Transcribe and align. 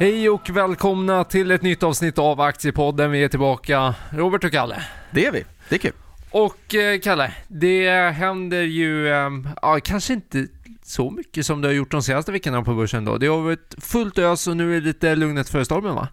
Hej 0.00 0.30
och 0.30 0.50
välkomna 0.50 1.24
till 1.24 1.50
ett 1.50 1.62
nytt 1.62 1.82
avsnitt 1.82 2.18
av 2.18 2.40
Aktiepodden. 2.40 3.10
Vi 3.10 3.24
är 3.24 3.28
tillbaka, 3.28 3.94
Robert 4.10 4.44
och 4.44 4.52
Kalle. 4.52 4.82
Det 5.10 5.26
är 5.26 5.32
vi, 5.32 5.44
det 5.68 5.74
är 5.74 5.78
kul. 5.78 5.92
Och 6.30 6.74
eh, 6.74 7.00
Kalle, 7.00 7.34
det 7.48 8.10
händer 8.10 8.62
ju, 8.62 9.08
eh, 9.08 9.30
ja, 9.62 9.78
kanske 9.84 10.12
inte 10.12 10.46
så 10.82 11.10
mycket 11.10 11.46
som 11.46 11.60
det 11.60 11.68
har 11.68 11.72
gjort 11.72 11.90
de 11.90 12.02
senaste 12.02 12.32
veckorna 12.32 12.62
på 12.62 12.74
börsen 12.74 13.04
då. 13.04 13.18
Det 13.18 13.26
har 13.26 13.40
varit 13.40 13.74
fullt 13.78 14.18
ös 14.18 14.46
och 14.46 14.56
nu 14.56 14.76
är 14.76 14.80
det 14.80 14.86
lite 14.86 15.16
lugnet 15.16 15.48
före 15.48 15.64
stormen 15.64 15.94
va? 15.94 16.08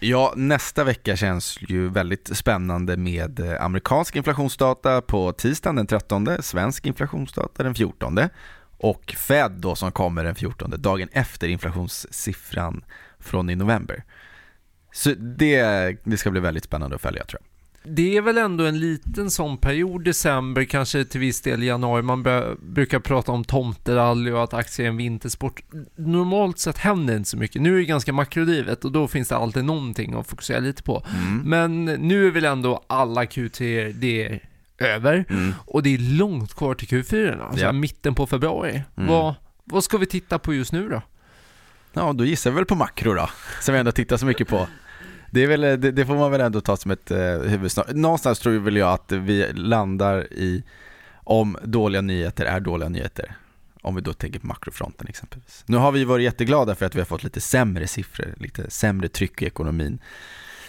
Ja, 0.00 0.32
nästa 0.36 0.84
vecka 0.84 1.16
känns 1.16 1.58
ju 1.60 1.88
väldigt 1.88 2.36
spännande 2.36 2.96
med 2.96 3.40
eh, 3.40 3.64
amerikansk 3.64 4.16
inflationsdata 4.16 5.00
på 5.00 5.32
tisdagen 5.32 5.76
den 5.76 5.86
13, 5.86 6.28
svensk 6.40 6.86
inflationsdata 6.86 7.62
den 7.62 7.74
14 7.74 8.18
och 8.78 9.14
Fed 9.18 9.52
då 9.52 9.74
som 9.74 9.92
kommer 9.92 10.24
den 10.24 10.34
14, 10.34 10.74
dagen 10.78 11.08
efter 11.12 11.48
inflationssiffran 11.48 12.84
från 13.18 13.50
i 13.50 13.56
november. 13.56 14.04
Så 14.92 15.14
det, 15.14 15.96
det 16.04 16.16
ska 16.16 16.30
bli 16.30 16.40
väldigt 16.40 16.64
spännande 16.64 16.96
att 16.96 17.02
följa 17.02 17.24
tror 17.24 17.40
jag. 17.40 17.48
Det 17.90 18.16
är 18.16 18.22
väl 18.22 18.38
ändå 18.38 18.64
en 18.64 18.80
liten 18.80 19.30
sån 19.30 19.58
period, 19.58 20.04
december, 20.04 20.64
kanske 20.64 21.04
till 21.04 21.20
viss 21.20 21.40
del 21.40 21.62
januari. 21.62 22.02
Man 22.02 22.22
brukar 22.60 22.98
prata 23.00 23.32
om 23.32 23.44
tomterally 23.44 24.30
och 24.30 24.44
att 24.44 24.54
aktier 24.54 24.86
är 24.86 24.90
en 24.90 24.96
vintersport. 24.96 25.62
Normalt 25.96 26.58
sett 26.58 26.78
händer 26.78 27.16
inte 27.16 27.28
så 27.28 27.36
mycket. 27.36 27.62
Nu 27.62 27.74
är 27.74 27.78
det 27.78 27.84
ganska 27.84 28.12
makrodrivet 28.12 28.84
och 28.84 28.92
då 28.92 29.08
finns 29.08 29.28
det 29.28 29.36
alltid 29.36 29.64
någonting 29.64 30.14
att 30.14 30.26
fokusera 30.26 30.58
lite 30.58 30.82
på. 30.82 31.02
Mm. 31.14 31.42
Men 31.44 31.84
nu 31.84 32.26
är 32.26 32.30
väl 32.30 32.44
ändå 32.44 32.84
alla 32.86 33.24
Q3 33.24 33.92
det 33.92 34.26
är 34.26 34.48
över 34.78 35.24
mm. 35.28 35.54
och 35.66 35.82
det 35.82 35.94
är 35.94 35.98
långt 35.98 36.54
kvar 36.54 36.74
till 36.74 36.88
Q4, 36.88 37.48
alltså 37.48 37.64
ja. 37.64 37.72
mitten 37.72 38.14
på 38.14 38.26
februari. 38.26 38.82
Mm. 38.96 39.08
Vad, 39.08 39.34
vad 39.64 39.84
ska 39.84 39.98
vi 39.98 40.06
titta 40.06 40.38
på 40.38 40.54
just 40.54 40.72
nu 40.72 40.88
då? 40.88 41.02
Ja, 41.92 42.12
då 42.12 42.24
gissar 42.24 42.50
vi 42.50 42.56
väl 42.56 42.64
på 42.64 42.74
makro 42.74 43.14
då, 43.14 43.30
som 43.60 43.74
vi 43.74 43.80
ändå 43.80 43.92
tittar 43.92 44.16
så 44.16 44.26
mycket 44.26 44.48
på. 44.48 44.68
Det, 45.30 45.42
är 45.42 45.46
väl, 45.46 45.60
det, 45.60 45.76
det 45.76 46.06
får 46.06 46.14
man 46.14 46.30
väl 46.30 46.40
ändå 46.40 46.60
ta 46.60 46.76
som 46.76 46.90
ett 46.90 47.10
eh, 47.10 47.18
huvudsnart. 47.20 47.86
Någonstans 47.90 48.38
tror 48.38 48.58
väl 48.58 48.76
jag 48.76 48.92
att 48.92 49.12
vi 49.12 49.52
landar 49.52 50.32
i 50.32 50.64
om 51.24 51.58
dåliga 51.62 52.00
nyheter 52.00 52.44
är 52.44 52.60
dåliga 52.60 52.88
nyheter. 52.88 53.34
Om 53.82 53.94
vi 53.94 54.00
då 54.00 54.12
tänker 54.12 54.38
på 54.38 54.46
makrofronten 54.46 55.06
exempelvis. 55.08 55.64
Nu 55.66 55.76
har 55.76 55.92
vi 55.92 56.04
varit 56.04 56.24
jätteglada 56.24 56.74
för 56.74 56.86
att 56.86 56.94
vi 56.94 56.98
har 56.98 57.06
fått 57.06 57.24
lite 57.24 57.40
sämre 57.40 57.86
siffror, 57.86 58.34
lite 58.36 58.70
sämre 58.70 59.08
tryck 59.08 59.42
i 59.42 59.46
ekonomin. 59.46 59.98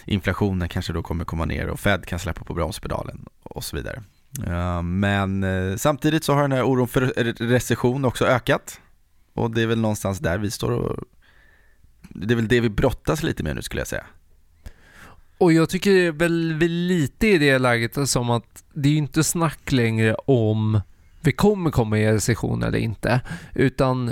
Inflationen 0.06 0.70
kanske 0.70 0.94
då 0.94 1.04
kommer 1.04 1.26
komma 1.26 1.46
ner 1.46 1.68
och 1.68 1.80
Fed 1.80 2.06
kan 2.06 2.20
släppa 2.20 2.44
på 2.44 2.54
bromspedalen 2.54 3.26
och 3.50 3.64
så 3.64 3.76
vidare. 3.76 4.04
Eh, 4.48 4.82
men 4.82 5.44
eh, 5.44 5.76
samtidigt 5.76 6.24
så 6.24 6.34
har 6.34 6.42
den 6.42 6.52
här 6.52 6.64
oron 6.64 6.88
för 6.88 7.02
recession 7.48 8.06
också 8.06 8.26
ökat. 8.26 8.82
Och 9.34 9.52
det 9.52 9.62
är 9.62 9.68
väl 9.68 9.80
någonstans 9.80 10.20
där 10.20 10.38
vi 10.38 10.52
står 10.52 10.72
och 10.72 11.04
det 12.10 12.34
är 12.34 12.36
väl 12.36 12.48
det 12.48 12.60
vi 12.60 12.70
brottas 12.70 13.24
lite 13.24 13.44
med 13.44 13.56
nu 13.56 13.62
skulle 13.62 13.82
jag 13.82 13.88
säga. 13.88 14.06
Och 15.38 15.54
jag 15.54 15.70
tycker 15.70 16.12
väl, 16.12 16.54
väl 16.54 16.72
lite 16.72 17.28
i 17.28 17.38
det 17.38 17.58
läget 17.58 18.10
som 18.10 18.30
att 18.30 18.64
det 18.74 18.90
är 18.90 18.94
ju 18.94 18.98
inte 18.98 19.24
snack 19.24 19.72
längre 19.72 20.16
om 20.16 20.82
vi 21.22 21.32
kommer 21.32 21.72
komma 21.72 22.00
i 22.00 22.12
recession 22.12 22.64
eller 22.64 22.78
inte. 22.78 23.22
Utan 23.54 24.12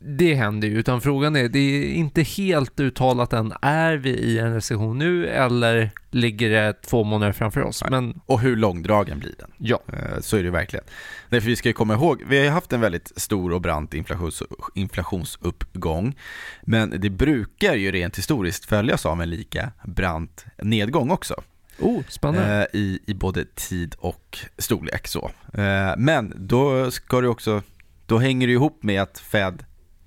det 0.00 0.34
händer 0.34 0.68
ju. 0.68 0.78
Utan 0.78 1.00
frågan 1.00 1.36
är, 1.36 1.48
det 1.48 1.58
är 1.58 1.94
inte 1.94 2.22
helt 2.22 2.80
uttalat 2.80 3.32
än, 3.32 3.52
är 3.62 3.96
vi 3.96 4.10
i 4.10 4.38
en 4.38 4.54
recession 4.54 4.98
nu 4.98 5.26
eller 5.26 5.90
ligger 6.10 6.50
det 6.50 6.72
två 6.72 7.04
månader 7.04 7.32
framför 7.32 7.62
oss? 7.62 7.84
Men... 7.90 8.20
Och 8.26 8.40
hur 8.40 8.56
långdragen 8.56 9.18
blir 9.18 9.34
den? 9.38 9.50
Ja. 9.58 9.80
Eh, 9.92 10.20
så 10.20 10.36
är 10.36 10.42
det 10.42 10.50
verkligen. 10.50 10.84
Nej, 11.28 11.40
för 11.40 11.48
vi 11.48 11.56
ska 11.56 11.68
ju 11.68 11.72
komma 11.72 11.94
ihåg, 11.94 12.22
vi 12.28 12.46
har 12.46 12.52
haft 12.52 12.72
en 12.72 12.80
väldigt 12.80 13.12
stor 13.16 13.52
och 13.52 13.60
brant 13.60 13.94
inflations, 13.94 14.42
inflationsuppgång. 14.74 16.18
Men 16.62 16.94
det 17.00 17.10
brukar 17.10 17.74
ju 17.74 17.92
rent 17.92 18.18
historiskt 18.18 18.64
följas 18.64 19.06
av 19.06 19.22
en 19.22 19.30
lika 19.30 19.70
brant 19.84 20.44
nedgång 20.62 21.10
också. 21.10 21.42
Oh, 21.78 22.02
spännande. 22.08 22.68
Eh, 22.72 22.80
i, 22.80 22.98
I 23.06 23.14
både 23.14 23.44
tid 23.44 23.94
och 23.98 24.38
storlek 24.58 25.08
så. 25.08 25.30
Eh, 25.54 25.94
men 25.96 26.32
då 26.36 26.90
ska 26.90 27.20
det 27.20 27.28
också, 27.28 27.62
då 28.06 28.18
hänger 28.18 28.46
det 28.46 28.52
ihop 28.52 28.82
med 28.82 29.02
att 29.02 29.18
Fed 29.18 29.64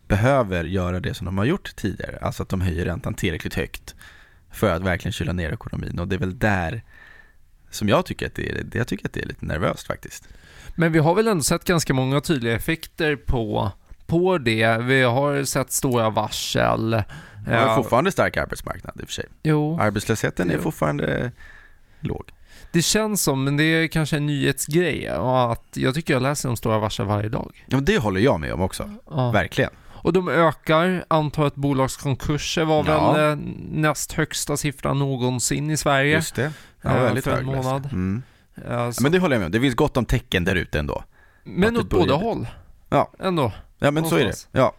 behöver 0.07 0.63
göra 0.63 0.99
det 0.99 1.13
som 1.13 1.25
de 1.25 1.37
har 1.37 1.45
gjort 1.45 1.75
tidigare, 1.75 2.17
alltså 2.21 2.43
att 2.43 2.49
de 2.49 2.61
höjer 2.61 2.85
räntan 2.85 3.13
tillräckligt 3.13 3.55
högt 3.55 3.95
för 4.51 4.75
att 4.75 4.81
verkligen 4.81 5.13
kyla 5.13 5.33
ner 5.33 5.53
ekonomin 5.53 5.99
och 5.99 6.07
det 6.07 6.15
är 6.15 6.19
väl 6.19 6.39
där 6.39 6.83
som 7.69 7.89
jag 7.89 8.05
tycker 8.05 8.27
att 8.27 8.35
det 8.35 8.51
är, 8.51 8.65
jag 8.73 8.87
tycker 8.87 9.05
att 9.05 9.13
det 9.13 9.21
är 9.21 9.25
lite 9.25 9.45
nervöst 9.45 9.87
faktiskt. 9.87 10.27
Men 10.75 10.91
vi 10.91 10.99
har 10.99 11.15
väl 11.15 11.27
ändå 11.27 11.43
sett 11.43 11.63
ganska 11.63 11.93
många 11.93 12.21
tydliga 12.21 12.55
effekter 12.55 13.15
på, 13.15 13.71
på 14.05 14.37
det. 14.37 14.77
Vi 14.77 15.01
har 15.01 15.43
sett 15.43 15.71
stora 15.71 16.09
varsel. 16.09 17.03
Vi 17.47 17.55
har 17.55 17.75
fortfarande 17.75 18.11
stark 18.11 18.37
arbetsmarknad 18.37 18.99
i 18.99 19.03
och 19.03 19.07
för 19.07 19.13
sig. 19.13 19.25
Jo. 19.43 19.79
Arbetslösheten 19.81 20.51
är 20.51 20.57
fortfarande 20.57 21.31
låg. 21.99 22.31
Det 22.71 22.81
känns 22.81 23.23
som, 23.23 23.43
men 23.43 23.57
det 23.57 23.63
är 23.63 23.87
kanske 23.87 24.17
en 24.17 24.25
nyhetsgrej, 24.25 25.07
att 25.07 25.67
jag 25.73 25.95
tycker 25.95 26.13
jag 26.13 26.23
läser 26.23 26.49
om 26.49 26.57
stora 26.57 26.79
varsel 26.79 27.05
varje 27.05 27.29
dag. 27.29 27.65
Ja, 27.67 27.79
det 27.79 27.97
håller 27.97 28.21
jag 28.21 28.39
med 28.39 28.53
om 28.53 28.61
också. 28.61 28.91
Ja. 29.09 29.31
Verkligen. 29.31 29.71
Och 30.07 30.13
de 30.13 30.29
ökar, 30.29 31.05
antalet 31.07 31.55
bolagskonkurser 31.55 32.65
var 32.65 32.85
ja. 32.87 33.13
väl 33.13 33.31
eh, 33.31 33.37
näst 33.71 34.11
högsta 34.11 34.57
siffran 34.57 34.99
någonsin 34.99 35.69
i 35.69 35.77
Sverige. 35.77 36.15
Just 36.15 36.35
det, 36.35 36.51
ja, 36.81 36.97
eh, 36.97 37.03
väldigt 37.03 37.23
för 37.23 37.37
en 37.37 37.45
månad. 37.45 37.85
Mm. 37.85 38.23
Ja, 38.67 38.91
men 39.01 39.11
det 39.11 39.19
håller 39.19 39.35
jag 39.35 39.39
med 39.39 39.45
om, 39.45 39.51
det 39.51 39.61
finns 39.61 39.75
gott 39.75 39.97
om 39.97 40.05
tecken 40.05 40.43
där 40.43 40.55
ute 40.55 40.79
ändå. 40.79 41.03
Men 41.43 41.77
åt 41.77 41.89
båda 41.89 42.15
håll. 42.15 42.47
Ja. 42.89 43.11
Ändå. 43.19 43.51
Ja 43.79 43.91
men 43.91 43.93
någonstans. 43.93 44.39
så 44.41 44.47
är 44.47 44.51
det. 44.51 44.59
Ja. 44.59 44.75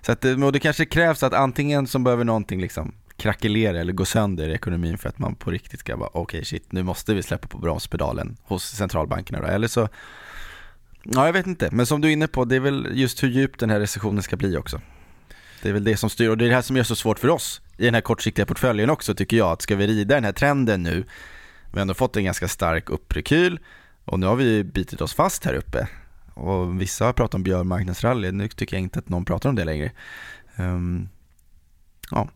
Så 0.00 0.12
att, 0.12 0.24
och 0.24 0.52
det 0.52 0.60
kanske 0.60 0.84
krävs 0.84 1.22
att 1.22 1.32
antingen 1.32 1.86
som 1.86 2.04
behöver 2.04 2.24
någonting 2.24 2.60
liksom 2.60 2.94
krackelera 3.18 3.80
eller 3.80 3.92
gå 3.92 4.04
sönder 4.04 4.48
i 4.48 4.52
ekonomin 4.52 4.98
för 4.98 5.08
att 5.08 5.18
man 5.18 5.34
på 5.34 5.50
riktigt 5.50 5.80
ska 5.80 5.96
vara 5.96 6.08
okej 6.08 6.20
okay, 6.20 6.44
shit 6.44 6.72
nu 6.72 6.82
måste 6.82 7.14
vi 7.14 7.22
släppa 7.22 7.48
på 7.48 7.58
bromspedalen 7.58 8.36
hos 8.42 8.64
centralbankerna 8.64 9.40
då. 9.40 9.46
Eller 9.46 9.68
så, 9.68 9.88
ja 11.02 11.26
jag 11.26 11.32
vet 11.32 11.46
inte, 11.46 11.68
men 11.72 11.86
som 11.86 12.00
du 12.00 12.08
är 12.08 12.12
inne 12.12 12.28
på, 12.28 12.44
det 12.44 12.56
är 12.56 12.60
väl 12.60 12.88
just 12.92 13.22
hur 13.22 13.28
djup 13.28 13.58
den 13.58 13.70
här 13.70 13.80
recessionen 13.80 14.22
ska 14.22 14.36
bli 14.36 14.56
också. 14.56 14.80
Det 15.62 15.68
är 15.68 15.72
väl 15.72 15.84
det 15.84 15.96
som 15.96 16.10
styr 16.10 16.28
och 16.28 16.38
det 16.38 16.44
är 16.44 16.48
det 16.48 16.54
här 16.54 16.62
som 16.62 16.76
gör 16.76 16.84
så 16.84 16.96
svårt 16.96 17.18
för 17.18 17.28
oss 17.28 17.60
i 17.76 17.84
den 17.84 17.94
här 17.94 18.00
kortsiktiga 18.00 18.46
portföljen 18.46 18.90
också 18.90 19.14
tycker 19.14 19.36
jag, 19.36 19.52
att 19.52 19.62
ska 19.62 19.76
vi 19.76 19.86
rida 19.86 20.14
den 20.14 20.24
här 20.24 20.32
trenden 20.32 20.82
nu, 20.82 21.04
vi 21.70 21.78
har 21.78 21.80
ändå 21.80 21.94
fått 21.94 22.16
en 22.16 22.24
ganska 22.24 22.48
stark 22.48 22.90
upprekyl 22.90 23.60
och 24.04 24.20
nu 24.20 24.26
har 24.26 24.36
vi 24.36 24.64
bitit 24.64 25.00
oss 25.00 25.14
fast 25.14 25.44
här 25.44 25.54
uppe 25.54 25.88
och 26.34 26.80
vissa 26.80 27.04
har 27.04 27.12
pratat 27.12 27.34
om 27.34 27.42
björnmarknadsrally, 27.42 28.32
nu 28.32 28.48
tycker 28.48 28.76
jag 28.76 28.82
inte 28.82 28.98
att 28.98 29.08
någon 29.08 29.24
pratar 29.24 29.48
om 29.48 29.54
det 29.54 29.64
längre. 29.64 29.92
Um, 30.56 31.08
ja, 32.10 32.28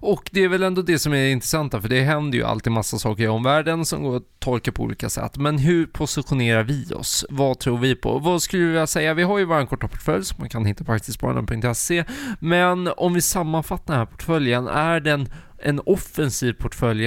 och 0.00 0.30
det 0.32 0.44
är 0.44 0.48
väl 0.48 0.62
ändå 0.62 0.82
det 0.82 0.98
som 0.98 1.12
är 1.12 1.28
intressanta, 1.28 1.80
för 1.80 1.88
det 1.88 2.00
händer 2.00 2.38
ju 2.38 2.44
alltid 2.44 2.72
massa 2.72 2.98
saker 2.98 3.24
i 3.24 3.28
omvärlden 3.28 3.84
som 3.84 4.02
går 4.02 4.16
att 4.16 4.22
tolka 4.38 4.72
på 4.72 4.82
olika 4.82 5.10
sätt. 5.10 5.36
Men 5.36 5.58
hur 5.58 5.86
positionerar 5.86 6.62
vi 6.62 6.92
oss? 6.94 7.24
Vad 7.30 7.58
tror 7.58 7.78
vi 7.78 7.94
på? 7.94 8.18
Vad 8.18 8.42
skulle 8.42 8.62
du 8.62 8.66
vilja 8.68 8.86
säga? 8.86 9.14
Vi 9.14 9.22
har 9.22 9.38
ju 9.38 9.44
vår 9.44 9.66
korta 9.66 9.88
portfölj 9.88 10.24
som 10.24 10.36
man 10.38 10.48
kan 10.48 10.64
hitta 10.64 10.84
på 10.84 10.92
aktiespararna.se. 10.92 12.04
Men 12.40 12.88
om 12.96 13.14
vi 13.14 13.20
sammanfattar 13.20 13.94
den 13.94 13.98
här 13.98 14.06
portföljen, 14.06 14.66
är 14.68 15.00
den 15.00 15.28
en 15.58 15.80
offensiv 15.86 16.52
portfölj 16.52 17.06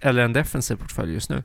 eller 0.00 0.22
en 0.22 0.32
defensiv 0.32 0.76
portfölj 0.76 1.12
just 1.12 1.30
nu? 1.30 1.42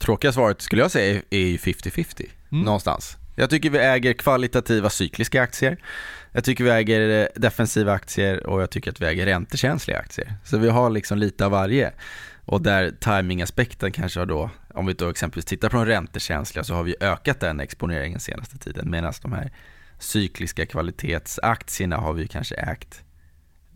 Tråkiga 0.00 0.32
svaret 0.32 0.62
skulle 0.62 0.82
jag 0.82 0.90
säga 0.90 1.22
är 1.30 1.38
ju 1.38 1.56
50-50 1.56 2.26
mm. 2.50 2.64
någonstans. 2.64 3.16
Jag 3.34 3.50
tycker 3.50 3.70
vi 3.70 3.78
äger 3.78 4.12
kvalitativa 4.12 4.90
cykliska 4.90 5.42
aktier. 5.42 5.76
Jag 6.32 6.44
tycker 6.44 6.64
vi 6.64 6.70
äger 6.70 7.20
eh, 7.20 7.40
defensiva 7.40 7.92
aktier 7.92 8.46
och 8.46 8.62
jag 8.62 8.70
tycker 8.70 8.90
att 8.90 9.00
vi 9.00 9.06
äger 9.06 9.26
räntekänsliga 9.26 9.98
aktier. 9.98 10.34
Så 10.44 10.58
vi 10.58 10.68
har 10.68 10.90
liksom 10.90 11.18
lite 11.18 11.44
av 11.44 11.50
varje. 11.50 11.92
Och 12.44 12.62
där 12.62 12.90
timingaspekten 12.90 13.92
kanske 13.92 14.20
har 14.20 14.26
då, 14.26 14.50
om 14.74 14.86
vi 14.86 14.92
då 14.92 15.08
exempelvis 15.08 15.44
tittar 15.44 15.68
på 15.68 15.76
de 15.76 15.86
räntekänsliga 15.86 16.64
så 16.64 16.74
har 16.74 16.82
vi 16.82 16.96
ökat 17.00 17.40
den 17.40 17.60
exponeringen 17.60 18.20
senaste 18.20 18.58
tiden 18.58 18.90
medan 18.90 19.12
de 19.22 19.32
här 19.32 19.52
cykliska 19.98 20.66
kvalitetsaktierna 20.66 21.96
har 21.96 22.12
vi 22.12 22.28
kanske 22.28 22.54
ägt 22.54 23.04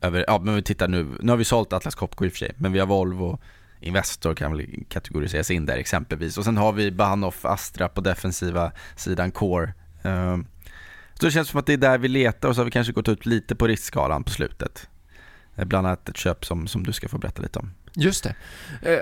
över, 0.01 0.25
ja 0.27 0.39
men 0.39 0.55
vi 0.55 0.63
tittar 0.63 0.89
nu, 0.89 1.07
nu 1.21 1.33
har 1.33 1.37
vi 1.37 1.45
sålt 1.45 1.73
Atlas 1.73 1.95
Copco 1.95 2.25
i 2.25 2.29
och 2.29 2.33
för 2.33 2.39
sig, 2.39 2.53
men 2.57 2.73
vi 2.73 2.79
har 2.79 2.87
Volvo, 2.87 3.39
Investor 3.85 4.35
kan 4.35 4.57
väl 4.57 4.67
kategoriseras 4.89 5.51
in 5.51 5.67
där 5.67 5.77
exempelvis. 5.77 6.39
Och 6.39 6.45
sen 6.45 6.57
har 6.57 6.73
vi 6.73 6.91
Bahnhof, 6.91 7.45
Astra 7.45 7.89
på 7.89 8.01
defensiva 8.01 8.73
sidan, 8.97 9.31
Core. 9.31 9.73
Ehm, 10.03 10.47
så 11.15 11.27
det 11.27 11.33
känns 11.33 11.49
som 11.49 11.61
att 11.61 11.67
det 11.67 11.73
är 11.73 11.77
där 11.77 11.99
vi 11.99 12.09
letar 12.09 12.49
och 12.49 12.55
så 12.55 12.61
har 12.61 12.65
vi 12.65 12.71
kanske 12.71 12.93
gått 12.93 13.09
ut 13.09 13.27
lite 13.27 13.55
på 13.57 13.67
riskskalan 13.67 14.25
på 14.25 14.31
slutet. 14.31 14.89
Eh, 15.57 15.65
bland 15.65 15.87
annat 15.87 16.09
ett 16.09 16.17
köp 16.17 16.45
som, 16.45 16.67
som 16.67 16.83
du 16.83 16.93
ska 16.93 17.09
få 17.09 17.19
berätta 17.19 17.43
lite 17.43 17.59
om. 17.59 17.71
Just 17.97 18.25
det. 18.25 18.35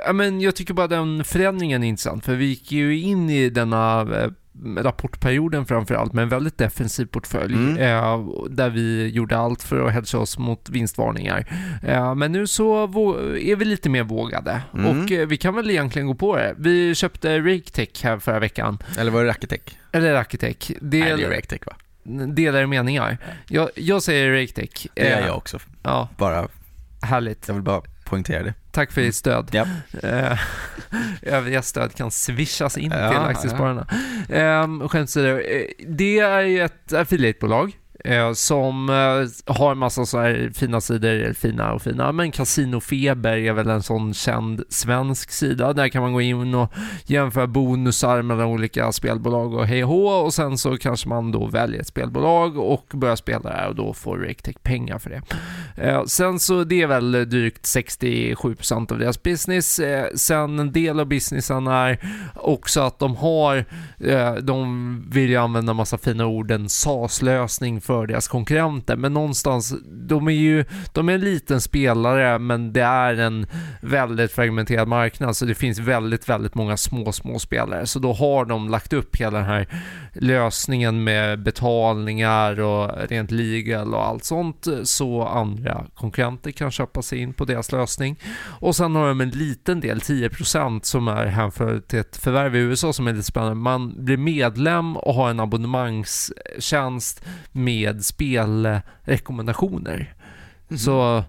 Eh, 0.07 0.13
men 0.13 0.41
jag 0.41 0.57
tycker 0.57 0.75
bara 0.75 0.87
den 0.87 1.25
förändringen 1.25 1.83
är 1.83 1.89
intressant, 1.89 2.25
för 2.25 2.35
vi 2.35 2.45
gick 2.45 2.73
ju 2.73 2.99
in 2.99 3.31
i 3.31 3.51
denna 3.51 4.01
eh, 4.01 4.31
rapportperioden 4.77 5.67
framförallt 5.67 6.13
med 6.13 6.23
en 6.23 6.29
väldigt 6.29 6.59
defensiv 6.59 7.07
portfölj 7.07 7.55
mm. 7.55 7.77
eh, 7.77 8.29
där 8.51 8.71
vi 8.71 9.09
gjorde 9.09 9.37
allt 9.37 9.63
för 9.63 9.87
att 9.87 9.93
hedga 9.93 10.19
oss 10.19 10.39
mot 10.39 10.71
vinstvarningar. 10.71 11.47
Eh, 11.83 12.15
men 12.15 12.33
nu 12.33 12.47
så 12.47 12.85
är 13.37 13.57
vi 13.57 13.65
lite 13.65 13.91
mer 13.91 14.03
vågade 14.03 14.63
mm. 14.75 14.87
och 14.87 15.13
eh, 15.13 15.27
vi 15.27 15.37
kan 15.37 15.55
väl 15.55 15.71
egentligen 15.71 16.09
gå 16.09 16.15
på 16.15 16.37
det. 16.37 16.55
Vi 16.59 16.95
köpte 16.95 17.39
Raketech 17.39 18.05
här 18.05 18.19
förra 18.19 18.39
veckan. 18.39 18.79
Eller 18.99 19.11
var 19.11 19.25
det 19.25 19.31
Raketech? 19.31 19.61
Eller 19.93 20.13
Raketech. 20.13 20.71
Det, 20.81 20.99
Nej, 20.99 21.17
det 21.17 21.25
är 21.25 21.31
Raketech 21.31 21.67
va? 21.67 21.77
Delade 22.35 22.67
meningar. 22.67 23.19
Jag, 23.49 23.71
jag 23.75 24.03
säger 24.03 24.33
RakeTech. 24.41 24.87
Det 24.95 25.09
är 25.13 25.21
Eh, 25.21 25.27
jag 25.27 25.37
också. 25.37 25.59
Ja, 25.83 26.09
Bara, 26.17 26.49
härligt. 27.03 27.49
jag 27.49 27.55
vill 27.55 27.63
bara 27.63 27.83
poängtera 28.05 28.43
det. 28.43 28.55
Tack 28.71 28.93
för 28.93 29.01
ditt 29.03 29.15
stöd. 29.15 29.49
Ja. 29.53 29.67
Eh, 30.03 30.39
övriga 31.23 31.63
stöd 31.63 31.95
kan 31.95 32.11
swishas 32.11 32.79
in 32.79 32.91
Ja, 32.91 33.09
till 33.09 33.17
ja. 33.17 33.27
aktiespararna. 33.27 33.87
Eh, 34.29 34.89
skämt 34.89 35.09
åsido, 35.09 35.39
eh, 35.39 35.67
det 35.89 36.19
är 36.19 36.41
ju 36.41 36.61
ett 36.63 36.93
affiliatebolag 36.93 37.73
Eh, 38.05 38.33
som 38.33 38.89
eh, 38.89 39.55
har 39.55 39.73
en 39.73 39.79
massa 39.79 40.07
så 40.07 40.19
här 40.19 40.51
fina 40.55 40.81
sidor, 40.81 41.33
fina 41.33 41.73
och 41.73 41.83
fina, 41.83 42.13
men 42.13 42.31
Casinofeber 42.31 43.37
är 43.37 43.53
väl 43.53 43.69
en 43.69 43.83
sån 43.83 44.15
känd 44.15 44.63
svensk 44.69 45.31
sida. 45.31 45.73
Där 45.73 45.89
kan 45.89 46.03
man 46.03 46.13
gå 46.13 46.21
in 46.21 46.55
och 46.55 46.73
jämföra 47.07 47.47
bonusar 47.47 48.23
mellan 48.23 48.47
olika 48.47 48.93
spelbolag 48.93 49.55
och 49.55 49.67
hej 49.67 49.85
och 49.85 49.91
hå, 49.91 50.09
och 50.09 50.35
sen 50.35 50.59
så 50.59 50.77
kanske 50.77 51.09
man 51.09 51.33
då 51.33 51.47
väljer 51.47 51.81
ett 51.81 51.87
spelbolag 51.87 52.59
och 52.59 52.87
börjar 52.95 53.17
spela 53.17 53.51
där 53.51 53.69
och 53.69 53.75
då 53.75 53.95
får 53.95 54.19
RakeTech 54.19 54.57
pengar 54.63 54.99
för 54.99 55.11
det. 55.11 55.23
Eh, 55.77 56.05
sen 56.05 56.39
så 56.39 56.65
det 56.65 56.83
är 56.83 56.87
väl 56.87 57.13
drygt 57.13 57.65
67% 57.65 58.93
av 58.93 58.99
deras 58.99 59.23
business. 59.23 59.79
Eh, 59.79 60.07
sen 60.15 60.59
en 60.59 60.73
del 60.73 61.01
av 61.01 61.07
businessen 61.07 61.67
är 61.67 61.99
också 62.35 62.81
att 62.81 62.99
de 62.99 63.17
har, 63.17 63.65
eh, 63.99 64.35
de 64.35 65.05
vill 65.11 65.31
ju 65.31 65.37
använda 65.37 65.73
massa 65.75 65.99
fina 65.99 66.27
ord, 66.27 66.51
en 66.51 66.69
SAS-lösning 66.69 67.81
för 67.81 67.92
deras 67.93 68.29
konkurrenter, 68.29 68.97
men 68.97 69.13
någonstans, 69.13 69.75
de 69.85 70.29
är 70.29 70.33
ju, 70.33 70.65
de 70.93 71.09
är 71.09 71.13
en 71.13 71.21
liten 71.21 71.61
spelare, 71.61 72.39
men 72.39 72.73
det 72.73 72.83
är 72.83 73.15
en 73.15 73.47
väldigt 73.81 74.33
fragmenterad 74.33 74.89
marknad, 74.89 75.37
så 75.37 75.45
det 75.45 75.55
finns 75.55 75.79
väldigt, 75.79 76.29
väldigt 76.29 76.55
många 76.55 76.77
små, 76.77 77.13
små 77.13 77.39
spelare, 77.39 77.87
så 77.87 77.99
då 77.99 78.13
har 78.13 78.45
de 78.45 78.69
lagt 78.69 78.93
upp 78.93 79.17
hela 79.17 79.39
den 79.39 79.47
här 79.47 79.67
lösningen 80.13 81.05
med 81.05 81.43
betalningar 81.43 82.61
och 82.61 83.09
rent 83.09 83.31
legal 83.31 83.95
och 83.95 84.07
allt 84.07 84.25
sånt 84.25 84.67
så 84.85 85.23
andra 85.23 85.87
konkurrenter 85.95 86.51
kan 86.51 86.71
köpa 86.71 87.03
sig 87.03 87.19
in 87.19 87.33
på 87.33 87.45
deras 87.45 87.73
lösning. 87.73 88.19
Och 88.61 88.77
sen 88.77 88.95
har 88.95 89.09
de 89.09 89.21
en 89.21 89.31
liten 89.31 89.81
del, 89.81 89.99
10% 89.99 90.81
som 90.83 91.09
är 91.09 91.27
hänfört 91.27 91.89
till 91.89 91.99
ett 91.99 92.17
förvärv 92.17 92.57
i 92.57 92.59
USA 92.59 92.93
som 92.93 93.07
är 93.07 93.13
lite 93.13 93.25
spännande. 93.25 93.55
Man 93.55 94.05
blir 94.05 94.17
medlem 94.17 94.97
och 94.97 95.15
har 95.15 95.31
en 95.31 95.41
abonnemangstjänst 95.41 97.25
med 97.53 98.05
spelrekommendationer. 98.05 100.15
Så 100.77 101.25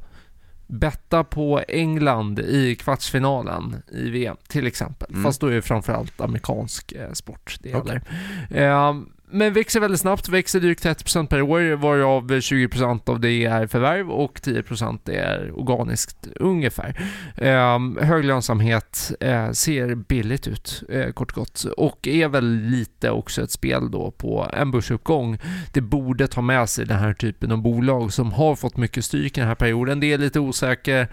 betta 0.73 1.23
på 1.23 1.61
England 1.67 2.39
i 2.39 2.75
kvartsfinalen 2.75 3.75
i 3.91 4.09
VM 4.09 4.37
till 4.47 4.67
exempel. 4.67 5.09
Mm. 5.09 5.23
Fast 5.23 5.41
då 5.41 5.47
är 5.47 5.51
det 5.51 5.61
framförallt 5.61 6.21
amerikansk 6.21 6.91
eh, 6.91 7.11
sport 7.11 7.57
det 7.59 7.75
Okej. 7.75 8.01
gäller. 8.49 8.87
Eh, 8.89 8.95
men 9.33 9.53
växer 9.53 9.79
väldigt 9.79 9.99
snabbt, 9.99 10.29
växer 10.29 10.59
drygt 10.59 10.85
30% 10.85 11.27
per 11.27 11.41
år, 11.41 11.75
varav 11.75 12.27
20% 12.31 13.09
av 13.09 13.19
det 13.19 13.45
är 13.45 13.67
förvärv 13.67 14.11
och 14.11 14.39
10% 14.39 15.09
är 15.09 15.59
organiskt 15.59 16.27
ungefär. 16.35 17.01
Eh, 17.35 18.05
hög 18.05 18.25
lönsamhet, 18.25 19.11
eh, 19.19 19.51
ser 19.51 19.95
billigt 19.95 20.47
ut 20.47 20.83
eh, 20.89 21.11
kort 21.11 21.31
och 21.31 21.35
gott 21.35 21.63
och 21.77 22.07
är 22.07 22.27
väl 22.27 22.45
lite 22.45 23.11
också 23.11 23.41
ett 23.41 23.51
spel 23.51 23.91
då 23.91 24.11
på 24.11 24.49
en 24.53 24.71
börsuppgång. 24.71 25.37
Det 25.73 25.81
borde 25.81 26.27
ta 26.27 26.41
med 26.41 26.69
sig 26.69 26.85
den 26.85 26.99
här 26.99 27.13
typen 27.13 27.51
av 27.51 27.61
bolag 27.61 28.13
som 28.13 28.31
har 28.31 28.55
fått 28.55 28.77
mycket 28.77 29.05
stryk 29.05 29.37
i 29.37 29.39
den 29.39 29.49
här 29.49 29.55
perioden. 29.55 29.99
Det 29.99 30.13
är 30.13 30.17
lite 30.17 30.39
osäker 30.39 31.07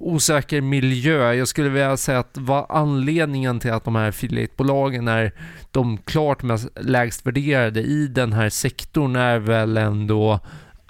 osäker 0.00 0.60
miljö. 0.60 1.32
Jag 1.32 1.48
skulle 1.48 1.68
vilja 1.68 1.96
säga 1.96 2.18
att 2.18 2.38
vad 2.38 2.66
anledningen 2.68 3.60
till 3.60 3.72
att 3.72 3.84
de 3.84 3.94
här 3.94 4.08
affiliatebolagen 4.08 5.08
är 5.08 5.32
de 5.70 5.98
klart 5.98 6.42
mest 6.42 6.68
lägst 6.80 7.26
värderade 7.26 7.80
i 7.80 8.06
den 8.06 8.32
här 8.32 8.48
sektorn 8.48 9.16
är 9.16 9.38
väl 9.38 9.76
ändå 9.76 10.40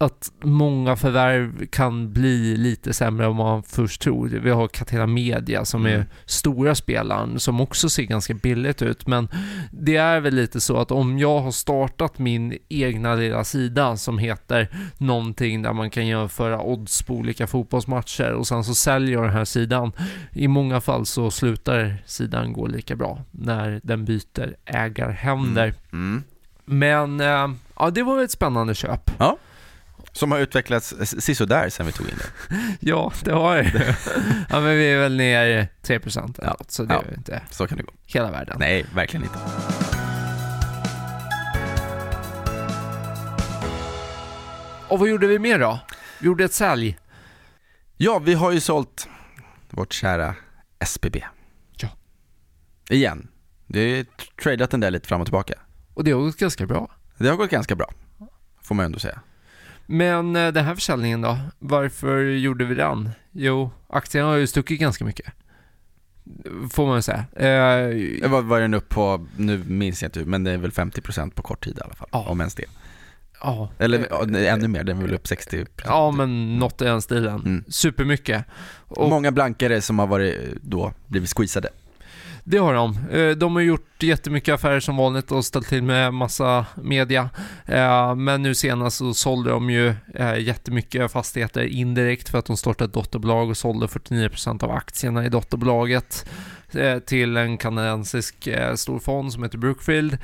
att 0.00 0.32
många 0.42 0.96
förvärv 0.96 1.66
kan 1.66 2.12
bli 2.12 2.56
lite 2.56 2.92
sämre 2.92 3.26
än 3.26 3.36
man 3.36 3.62
först 3.62 4.00
tror. 4.02 4.28
Vi 4.28 4.50
har 4.50 4.68
Catena 4.68 5.06
Media 5.06 5.64
som 5.64 5.86
är 5.86 5.94
Mm. 5.94 6.06
stora 6.26 6.74
spelaren 6.74 7.40
som 7.40 7.60
också 7.60 7.88
ser 7.90 8.02
ganska 8.02 8.34
billigt 8.34 8.82
ut 8.82 9.06
men 9.06 9.28
det 9.72 9.96
är 9.96 10.20
väl 10.20 10.34
lite 10.34 10.60
så 10.60 10.76
att 10.76 10.90
om 10.90 11.18
jag 11.18 11.40
har 11.40 11.50
startat 11.50 12.18
min 12.18 12.58
egna 12.68 13.14
lilla 13.14 13.44
sida 13.44 13.96
som 13.96 14.18
heter 14.18 14.68
någonting 14.98 15.62
där 15.62 15.72
man 15.72 15.90
kan 15.90 16.06
jämföra 16.06 16.62
odds 16.62 17.02
på 17.02 17.14
olika 17.14 17.46
fotbollsmatcher 17.46 18.32
och 18.32 18.46
sen 18.46 18.64
så 18.64 18.74
säljer 18.74 19.12
jag 19.14 19.22
den 19.24 19.32
här 19.32 19.44
sidan. 19.44 19.92
I 20.32 20.48
många 20.48 20.80
fall 20.80 21.06
så 21.06 21.30
slutar 21.30 22.02
sidan 22.06 22.52
gå 22.52 22.66
lika 22.66 22.96
bra 22.96 23.22
när 23.30 23.80
den 23.82 24.04
byter 24.04 24.56
ägarhänder. 24.64 25.74
Mm. 25.92 26.22
Men 26.64 27.20
eh, 27.20 27.48
ja, 27.78 27.90
det 27.90 28.02
var 28.02 28.22
ett 28.22 28.30
spännande 28.30 28.74
köp. 28.74 29.10
Som 30.12 30.32
har 30.32 30.38
utvecklats 30.38 30.94
sisådär 31.04 31.68
sen 31.68 31.86
vi 31.86 31.92
tog 31.92 32.08
in 32.08 32.14
det. 32.18 32.56
Ja, 32.80 33.12
det 33.24 33.32
har 33.32 33.56
ju. 33.56 33.70
Ja, 34.50 34.60
men 34.60 34.76
vi 34.76 34.92
är 34.92 34.98
väl 34.98 35.16
ner 35.16 35.68
3% 35.82 36.38
eller 36.38 36.48
Ja. 36.48 36.56
något, 36.58 36.70
så 36.70 36.84
det 36.84 36.94
Ja. 36.94 37.02
är 37.02 37.14
inte 37.16 37.42
Så 37.50 37.66
kan 37.66 37.76
det 37.78 37.82
gå. 37.84 37.92
hela 38.06 38.30
världen. 38.30 38.56
Nej, 38.58 38.86
verkligen 38.94 39.24
inte. 39.24 39.38
Och 44.88 44.98
vad 44.98 45.08
gjorde 45.08 45.26
vi 45.26 45.38
mer 45.38 45.58
då? 45.58 45.80
Vi 46.20 46.26
gjorde 46.26 46.44
ett 46.44 46.52
sälj. 46.52 46.98
Ja, 47.96 48.18
vi 48.18 48.34
har 48.34 48.50
ju 48.52 48.60
sålt 48.60 49.08
vårt 49.70 49.92
kära 49.92 50.34
SBB. 50.78 51.24
Ja. 51.76 51.88
Igen. 52.90 53.28
Det 53.66 53.80
är 53.80 54.06
tradat 54.42 54.70
den 54.70 54.80
där 54.80 54.90
lite 54.90 55.08
fram 55.08 55.20
och 55.20 55.26
tillbaka. 55.26 55.54
Och 55.94 56.04
det 56.04 56.10
har 56.12 56.20
gått 56.20 56.36
ganska 56.36 56.66
bra. 56.66 56.90
Det 57.18 57.28
har 57.28 57.36
gått 57.36 57.50
ganska 57.50 57.76
bra, 57.76 57.90
får 58.62 58.74
man 58.74 58.86
ändå 58.86 58.98
säga. 58.98 59.20
Men 59.90 60.36
eh, 60.36 60.52
den 60.52 60.64
här 60.64 60.74
försäljningen 60.74 61.20
då? 61.20 61.38
Varför 61.58 62.22
gjorde 62.24 62.64
vi 62.64 62.74
den? 62.74 63.10
Jo, 63.32 63.70
aktien 63.88 64.24
har 64.26 64.34
ju 64.36 64.46
stuckit 64.46 64.80
ganska 64.80 65.04
mycket. 65.04 65.26
Får 66.72 66.86
man 66.86 67.02
säga. 67.02 67.24
Eh, 67.36 68.28
Vad 68.30 68.44
var 68.44 68.60
den 68.60 68.74
upp 68.74 68.88
på, 68.88 69.26
nu 69.36 69.64
minns 69.66 70.02
jag 70.02 70.08
inte, 70.08 70.24
men 70.24 70.44
det 70.44 70.50
är 70.50 70.58
väl 70.58 70.70
50% 70.70 71.30
på 71.30 71.42
kort 71.42 71.64
tid 71.64 71.78
i 71.78 71.80
alla 71.84 71.94
fall. 71.94 72.08
Ja. 72.12 72.26
Om 72.28 72.40
ens 72.40 72.54
det. 72.54 72.64
ja. 73.42 73.70
Eller 73.78 74.26
nej, 74.26 74.48
ännu 74.48 74.68
mer, 74.68 74.84
den 74.84 74.98
är 74.98 75.02
väl 75.02 75.14
upp 75.14 75.24
60%. 75.26 75.66
Ja, 75.84 76.10
men 76.10 76.58
något 76.58 76.82
i 76.82 76.84
den 76.84 77.02
stilen. 77.02 77.34
Mm. 77.40 77.64
Supermycket. 77.68 78.44
Och 78.88 79.08
Många 79.08 79.32
blankare 79.32 79.80
som 79.80 79.98
har 79.98 80.06
varit 80.06 80.34
eh, 80.38 80.48
då 80.62 80.92
blivit 81.06 81.30
squeezade 81.36 81.68
det 82.44 82.58
har 82.58 82.74
de. 82.74 82.98
Eh, 83.12 83.30
de 83.30 83.54
har 83.54 83.62
gjort 83.62 84.02
jättemycket 84.02 84.54
affärer 84.54 84.80
som 84.80 84.96
vanligt 84.96 85.32
och 85.32 85.44
ställt 85.44 85.68
till 85.68 85.82
med 85.82 86.14
massa 86.14 86.66
media. 86.82 87.30
Eh, 87.66 88.14
men 88.14 88.42
nu 88.42 88.54
senast 88.54 88.96
så 88.96 89.14
sålde 89.14 89.50
de 89.50 89.70
ju 89.70 89.94
eh, 90.14 90.38
jättemycket 90.38 91.12
fastigheter 91.12 91.62
indirekt 91.62 92.28
för 92.28 92.38
att 92.38 92.46
de 92.46 92.56
startade 92.56 92.88
ett 92.88 92.94
dotterbolag 92.94 93.50
och 93.50 93.56
sålde 93.56 93.86
49% 93.86 94.64
av 94.64 94.70
aktierna 94.70 95.26
i 95.26 95.28
dotterbolaget 95.28 96.26
till 97.06 97.36
en 97.36 97.58
kanadensisk 97.58 98.46
eh, 98.46 98.74
stor 98.74 98.98
fond 98.98 99.32
som 99.32 99.42
heter 99.42 99.58
Brookfield. 99.58 100.18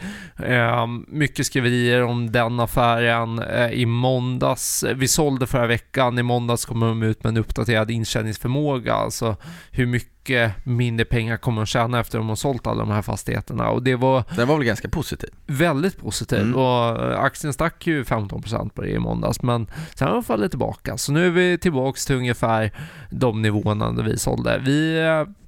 Eh, 0.44 0.86
Mycket 1.08 1.46
skriverier 1.46 2.02
om 2.02 2.32
den 2.32 2.60
affären 2.60 3.38
eh, 3.38 3.70
i 3.70 3.86
måndags. 3.86 4.84
Vi 4.96 5.08
sålde 5.08 5.46
förra 5.46 5.66
veckan, 5.66 6.18
i 6.18 6.22
måndags 6.22 6.64
kom 6.64 6.80
de 6.80 7.02
ut 7.02 7.24
med 7.24 7.30
en 7.30 7.36
uppdaterad 7.36 7.90
intjäningsförmåga, 7.90 8.94
alltså 8.94 9.36
hur 9.70 9.86
mycket 9.86 10.16
mindre 10.64 11.04
pengar 11.04 11.36
kommer 11.36 11.60
de 11.62 11.66
tjäna 11.66 12.00
efter 12.00 12.18
att 12.18 12.22
de 12.22 12.28
har 12.28 12.36
sålt 12.36 12.66
alla 12.66 12.78
de 12.84 12.90
här 12.90 13.02
fastigheterna 13.02 13.68
och 13.70 13.82
det 13.82 13.94
var 13.96 14.24
Den 14.36 14.48
var 14.48 14.56
väl 14.56 14.66
ganska 14.66 14.88
positiv. 14.88 15.30
väldigt 15.46 15.98
positivt 16.00 16.40
Mm. 16.42 16.54
och 16.54 17.02
eh, 17.12 17.20
aktien 17.20 17.52
stack 17.52 17.86
ju 17.86 18.02
15% 18.04 18.68
på 18.70 18.82
det 18.82 18.88
i 18.88 18.98
måndags 18.98 19.42
men 19.42 19.66
sen 19.94 20.08
har 20.08 20.14
den 20.14 20.22
fallit 20.24 20.50
tillbaka 20.50 20.96
så 20.96 21.12
nu 21.12 21.26
är 21.26 21.30
vi 21.30 21.58
tillbaks 21.58 22.06
till 22.06 22.16
ungefär 22.16 22.72
de 23.10 23.42
nivåerna 23.42 23.92
där 23.92 24.02
vi 24.02 24.18
sålde. 24.18 24.58
Vi 24.64 24.98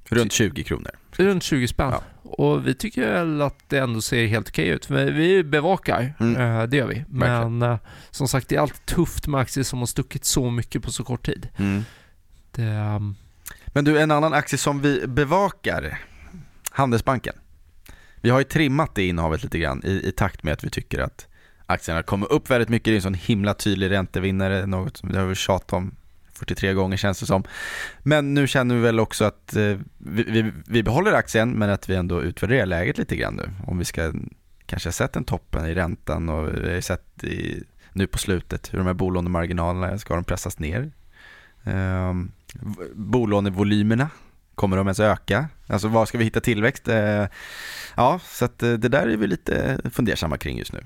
Runt 0.09 0.31
20 0.31 0.63
kronor. 0.63 0.91
runt 1.11 1.43
20 1.43 1.67
spänn 1.67 1.89
Ja. 1.91 2.03
och 2.23 2.67
vi 2.67 2.73
tycker 2.73 3.01
väl 3.13 3.41
att 3.41 3.55
det 3.69 3.77
ändå 3.77 4.01
ser 4.01 4.27
helt 4.27 4.49
okej 4.49 4.67
ut. 4.67 4.89
Men 4.89 5.15
vi 5.15 5.43
bevakar, 5.43 6.13
Mm. 6.19 6.35
eh, 6.41 6.63
det 6.67 6.77
gör 6.77 6.87
vi. 6.87 7.05
Men 7.09 7.61
eh, 7.61 7.77
som 8.11 8.27
sagt, 8.27 8.47
det 8.49 8.55
är 8.55 8.59
alltid 8.59 8.85
tufft 8.85 9.27
med 9.27 9.39
aktier 9.41 9.63
som 9.63 9.79
har 9.79 9.85
stuckit 9.85 10.25
så 10.25 10.49
mycket 10.49 10.83
på 10.83 10.91
så 10.91 11.03
kort 11.03 11.25
tid. 11.25 11.47
Mm. 11.57 11.83
Det, 12.51 12.63
ehm, 12.63 13.15
Men 13.67 13.85
du, 13.85 13.99
en 13.99 14.11
annan 14.11 14.33
aktie 14.33 14.57
som 14.59 14.81
vi 14.81 15.07
bevakar, 15.07 15.99
Handelsbanken. 16.71 17.33
Vi 18.21 18.29
har 18.29 18.39
ju 18.39 18.43
trimmat 18.43 18.95
det 18.95 19.07
innehavet 19.07 19.43
lite 19.43 19.59
grann 19.59 19.81
i, 19.85 19.91
i 20.07 20.11
takt 20.11 20.43
med 20.43 20.53
att 20.53 20.63
vi 20.63 20.69
tycker 20.69 20.99
att 20.99 21.27
aktierna 21.65 22.03
kommer 22.03 22.31
upp 22.31 22.49
väldigt 22.49 22.69
mycket. 22.69 22.85
Det 22.85 22.91
är 22.91 22.95
en 22.95 23.01
sån 23.01 23.13
himla 23.13 23.53
tydlig 23.53 23.89
räntevinnare, 23.91 24.65
något 24.65 24.97
som 24.97 25.11
det 25.11 25.19
har 25.19 25.25
vi 25.25 25.35
tjatat 25.35 25.73
om 25.73 25.95
43 26.39 26.73
gånger 26.73 26.97
känns 26.97 27.19
det 27.19 27.25
som. 27.25 27.43
Men 27.99 28.33
nu 28.33 28.47
känner 28.47 28.75
vi 28.75 28.81
väl 28.81 28.99
också 28.99 29.25
att 29.25 29.55
eh, 29.55 29.77
vi, 29.97 30.23
vi, 30.23 30.51
vi 30.67 30.83
behåller 30.83 31.13
aktien 31.13 31.51
men 31.51 31.69
att 31.69 31.89
vi 31.89 31.95
ändå 31.95 32.21
utvärderar 32.21 32.65
läget 32.65 32.97
lite 32.97 33.15
grann 33.15 33.35
nu. 33.35 33.51
Om 33.67 33.77
vi 33.77 33.85
ska 33.85 34.13
kanske 34.65 34.87
ha 34.87 34.93
sett 34.93 35.15
en 35.15 35.23
toppen 35.23 35.65
i 35.65 35.75
räntan 35.75 36.29
och 36.29 36.47
vi 36.47 36.67
har 36.67 36.75
ju 36.75 36.81
sett 36.81 37.23
i, 37.23 37.63
nu 37.93 38.07
på 38.07 38.17
slutet 38.17 38.73
hur 38.73 38.77
de 38.77 38.87
här 38.87 38.93
bolånemarginalerna 38.93 39.97
ska 39.97 40.15
de 40.15 40.23
pressas 40.23 40.59
ner. 40.59 40.91
Um, 41.63 42.31
bolånevolymerna 42.93 44.09
Kommer 44.59 44.77
de 44.77 44.87
ens 44.87 44.99
öka? 44.99 45.47
Alltså 45.67 45.87
var 45.87 46.05
ska 46.05 46.17
vi 46.17 46.23
hitta 46.23 46.39
tillväxt? 46.39 46.87
Eh, 46.87 47.25
ja, 47.95 48.19
så 48.23 48.45
att 48.45 48.63
eh, 48.63 48.73
det 48.73 48.89
där 48.89 49.07
är 49.07 49.17
vi 49.17 49.27
lite 49.27 49.79
fundersamma 49.91 50.37
kring 50.37 50.57
just 50.57 50.73
nu. 50.73 50.83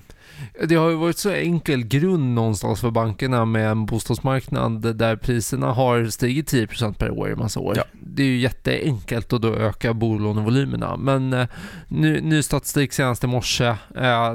Det 0.63 0.75
har 0.75 0.89
ju 0.89 0.96
varit 0.96 1.18
så 1.18 1.30
enkel 1.30 1.84
grund 1.84 2.34
någonstans 2.34 2.82
för 2.82 2.92
bankerna 2.92 3.46
med 3.46 3.72
en 3.72 3.86
bostadsmarknad 3.86 4.96
där 4.98 5.15
priserna 5.15 5.72
har 5.72 6.06
stigit 6.06 6.53
10% 6.53 6.94
per 6.94 7.12
år 7.12 7.32
i 7.32 7.36
massa 7.36 7.60
år. 7.60 7.74
Ja. 7.77 7.84
Det 7.92 8.24
är 8.24 8.27
ju 8.27 8.38
jätteenkelt 8.38 9.34
att 9.34 9.42
då 9.42 9.56
öka 9.56 9.94
bolånevolymerna. 9.94 10.98
Men 10.98 11.34
eh, 11.34 11.48
ny, 11.88 12.22
ny 12.22 12.42
statistik 12.42 12.94
senast 12.94 13.24
i 13.24 13.27
morse 13.27 13.75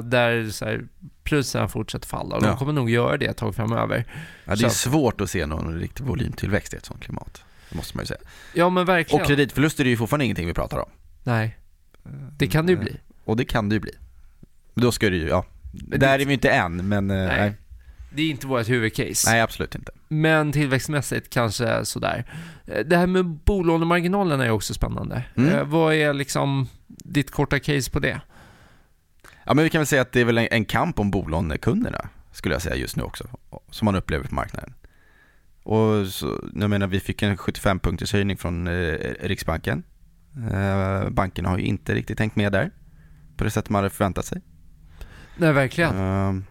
där 0.03 0.49
så 0.51 0.65
här, 0.65 0.85
priserna 1.23 1.67
fortsätter 1.67 2.07
falla 2.07 2.35
och 2.35 2.43
ja. 2.43 2.47
de 2.47 2.57
kommer 2.57 2.73
nog 2.73 2.89
göra 2.89 3.17
det 3.17 3.25
ett 3.25 3.37
tag 3.37 3.55
framöver. 3.55 4.05
Ja, 4.45 4.55
det 4.55 4.65
är 4.65 4.69
så. 4.69 4.89
svårt 4.89 5.21
att 5.21 5.29
se 5.29 5.45
någon 5.45 5.79
riktig 5.79 6.05
volymtillväxt 6.05 6.73
i 6.73 6.77
ett 6.77 6.85
sånt 6.85 7.03
klimat. 7.03 7.43
Det 7.69 7.75
måste 7.75 7.97
man 7.97 8.03
ju 8.03 8.07
säga. 8.07 8.19
Ja 8.53 8.69
men 8.69 8.85
verkligen. 8.85 9.21
Och 9.21 9.27
kreditförluster 9.27 9.85
är 9.85 9.89
ju 9.89 9.97
fortfarande 9.97 10.25
ingenting 10.25 10.47
vi 10.47 10.53
pratar 10.53 10.77
om. 10.77 10.89
Nej, 11.23 11.57
det 12.37 12.47
kan 12.47 12.65
det 12.65 12.71
ju 12.71 12.77
bli. 12.77 12.97
Och 13.25 13.37
det 13.37 13.45
kan 13.45 13.69
det 13.69 13.75
ju 13.75 13.79
bli. 13.79 13.91
Men 14.73 14.83
då 14.83 14.91
ska 14.91 15.09
det 15.09 15.15
ju, 15.15 15.27
ja, 15.27 15.45
där 15.71 16.19
är 16.19 16.25
vi 16.25 16.33
inte 16.33 16.49
än, 16.49 16.87
men 16.87 17.11
eh, 17.11 17.17
nej. 17.17 17.39
nej. 17.39 17.53
Det 18.09 18.21
är 18.21 18.29
inte 18.29 18.47
vårt 18.47 18.69
huvudcase. 18.69 19.31
Nej, 19.31 19.41
absolut 19.41 19.75
inte. 19.75 19.91
Men 20.07 20.51
tillväxtmässigt 20.51 21.29
kanske 21.29 21.85
sådär. 21.85 22.25
Eh, 22.65 22.85
det 22.85 22.97
här 22.97 23.07
med 23.07 23.25
bolånemarginalerna 23.25 24.45
är 24.45 24.49
också 24.49 24.73
spännande. 24.73 25.23
Mm. 25.35 25.53
Eh, 25.53 25.63
vad 25.63 25.93
är 25.93 26.13
liksom 26.13 26.67
ditt 26.87 27.31
korta 27.31 27.59
case 27.59 27.91
på 27.91 27.99
det? 27.99 28.21
Ja, 29.43 29.53
men 29.53 29.63
vi 29.63 29.69
kan 29.69 29.79
väl 29.79 29.87
säga 29.87 30.01
att 30.01 30.11
det 30.11 30.21
är 30.21 30.25
väl 30.25 30.37
en, 30.37 30.65
kamp 30.65 30.99
om 30.99 31.11
bolånekunderna, 31.11 32.09
skulle 32.31 32.55
jag 32.55 32.61
säga 32.61 32.75
just 32.75 32.95
nu 32.95 33.03
också, 33.03 33.27
som 33.69 33.85
man 33.85 33.95
upplever 33.95 34.27
på 34.27 34.35
marknaden. 34.35 34.73
Och 35.69 36.07
så, 36.07 36.49
jag 36.55 36.69
menar, 36.69 36.87
vi 36.87 36.99
fick 36.99 37.21
en 37.21 37.37
75-punkters 37.37 38.13
höjning 38.13 38.37
från 38.37 38.67
eh, 38.67 38.73
Riksbanken. 39.21 39.83
Eh, 40.51 41.09
bankerna 41.09 41.49
har 41.49 41.57
ju 41.57 41.63
inte 41.63 41.95
riktigt 41.95 42.17
tänkt 42.17 42.35
med 42.35 42.51
där, 42.51 42.71
på 43.37 43.43
det 43.43 43.51
sätt 43.51 43.69
man 43.69 43.79
hade 43.79 43.89
förväntat 43.89 44.25
sig. 44.25 44.41
Nej, 45.37 45.53
verkligen. 45.53 45.97
Um, 45.97 46.45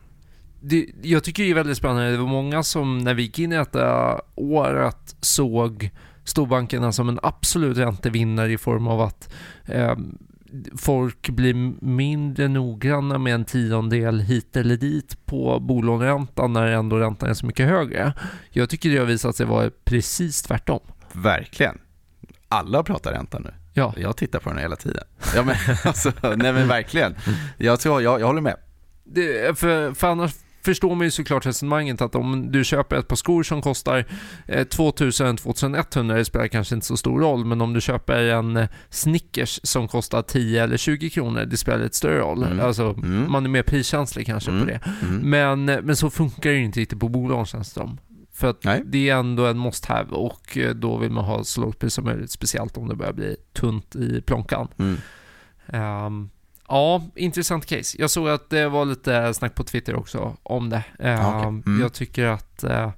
det, 0.61 0.87
jag 1.03 1.25
tycker 1.25 1.43
det 1.43 1.51
är 1.51 1.55
väldigt 1.55 1.77
spännande. 1.77 2.11
Det 2.11 2.17
var 2.17 2.27
många 2.27 2.63
som 2.63 2.99
när 2.99 3.15
vi 3.15 3.23
gick 3.23 3.39
in 3.39 3.53
i 3.53 3.57
detta 3.57 4.21
året 4.35 5.17
såg 5.21 5.91
storbankerna 6.25 6.93
som 6.93 7.09
en 7.09 7.21
absolut 7.23 7.79
räntevinnare 7.79 8.53
i 8.53 8.59
form 8.59 8.87
av 8.87 9.01
att 9.01 9.35
eh, 9.65 9.97
folk 10.77 11.29
blir 11.29 11.55
mindre 11.85 12.49
noggranna 12.49 13.19
med 13.19 13.35
en 13.35 13.45
tiondel 13.45 14.21
hit 14.21 14.57
eller 14.57 14.77
dit 14.77 15.27
på 15.27 15.61
bolåneräntan 15.61 16.53
när 16.53 16.67
ändå 16.67 16.99
räntan 16.99 17.31
är 17.31 17.35
så 17.35 17.47
mycket 17.47 17.69
högre. 17.69 18.13
Jag 18.51 18.71
tycker 18.71 18.91
det 18.91 18.99
har 18.99 19.07
visat 19.07 19.37
sig 19.37 19.47
vara 19.47 19.71
precis 19.85 20.43
tvärtom. 20.43 20.81
Verkligen. 21.13 21.79
Alla 22.49 22.83
pratar 22.83 23.13
ränta 23.13 23.39
nu. 23.39 23.55
Ja. 23.75 23.95
Jag 23.97 24.17
tittar 24.17 24.39
på 24.39 24.51
den 24.51 24.59
hela 24.59 24.77
tiden. 24.77 25.05
Ja, 25.35 25.43
men, 25.45 25.57
alltså, 25.85 26.13
nej 26.23 26.53
men 26.53 26.69
verkligen. 26.69 27.15
Jag, 27.57 27.81
tror, 27.81 28.03
jag, 28.03 28.21
jag 28.21 28.27
håller 28.27 28.41
med 28.41 28.57
det, 29.13 29.59
för, 29.59 29.93
för 29.95 30.07
annars 30.07 30.33
förstår 30.65 30.95
man 30.95 31.07
ju 31.07 31.11
såklart 31.11 31.47
resonemanget 31.47 32.01
att 32.01 32.15
om 32.15 32.53
du 32.53 32.65
köper 32.65 32.97
ett 32.97 33.09
par 33.09 33.17
skor 33.17 33.43
som 33.43 33.63
kostar 33.63 34.05
2000-2100, 34.47 36.11
eh, 36.11 36.17
det 36.17 36.25
spelar 36.25 36.49
kanske 36.49 36.75
inte 36.75 36.87
så 36.87 36.97
stor 36.97 37.21
roll, 37.21 37.45
men 37.45 37.61
om 37.61 37.73
du 37.73 37.81
köper 37.81 38.23
en 38.25 38.57
eh, 38.57 38.69
Snickers 38.91 39.61
som 39.63 39.89
kostar 39.89 40.23
10 40.23 40.63
eller 40.63 40.77
20 40.77 41.11
kronor, 41.11 41.45
det 41.45 41.57
spelar 41.57 41.79
lite 41.79 41.97
större 41.97 42.19
roll. 42.19 42.43
Mm. 42.43 42.61
Alltså, 42.61 42.85
mm. 42.85 43.33
man 43.33 43.45
är 43.45 43.49
mer 43.49 43.63
priskänslig 43.63 44.27
kanske 44.27 44.51
mm. 44.51 44.63
på 44.63 44.71
det. 44.71 44.81
Mm. 45.03 45.31
Men, 45.31 45.69
eh, 45.69 45.83
men 45.83 45.97
så 45.97 46.11
funkar 46.11 46.51
det 46.51 46.57
ju 46.57 46.65
inte 46.65 46.81
riktigt 46.81 47.01
på 47.01 47.09
bolagen 47.09 47.47
känns 47.47 47.75
det 47.75 47.81
som. 47.81 47.99
För 48.33 48.51
att 48.51 48.65
Nej. 48.65 48.83
det 48.85 49.09
är 49.09 49.17
ändå 49.17 49.47
en 49.47 49.59
must 49.59 49.85
have 49.87 50.11
och 50.11 50.59
då 50.75 50.97
vill 50.97 51.11
man 51.11 51.25
ha 51.25 51.45
så 51.45 51.61
lågt 51.61 51.79
pris 51.79 51.95
som 51.95 52.05
möjligt, 52.05 52.31
speciellt 52.31 52.77
om 52.77 52.89
det 52.89 52.97
börjar 52.97 53.13
bli 53.13 53.37
tunt 53.53 53.97
i 53.97 54.21
plånkan. 54.21 54.69
Um, 55.67 56.31
Ja, 56.69 57.03
intressant 57.15 57.67
case. 57.67 57.97
Jag 58.01 58.11
såg 58.11 58.29
att 58.29 58.51
det 58.51 58.69
var 58.69 58.85
lite 58.85 59.35
snack 59.35 59.55
på 59.55 59.65
Twitter 59.65 59.95
också 59.95 60.37
om 60.43 60.71
det. 60.71 60.85
Ja, 60.99 61.37
okay. 61.37 61.49
Ehm, 61.49 61.63
mm. 61.67 61.81
Jag 61.81 61.93
tycker 61.93 62.27
att 62.27 62.65
eh, 62.65 62.91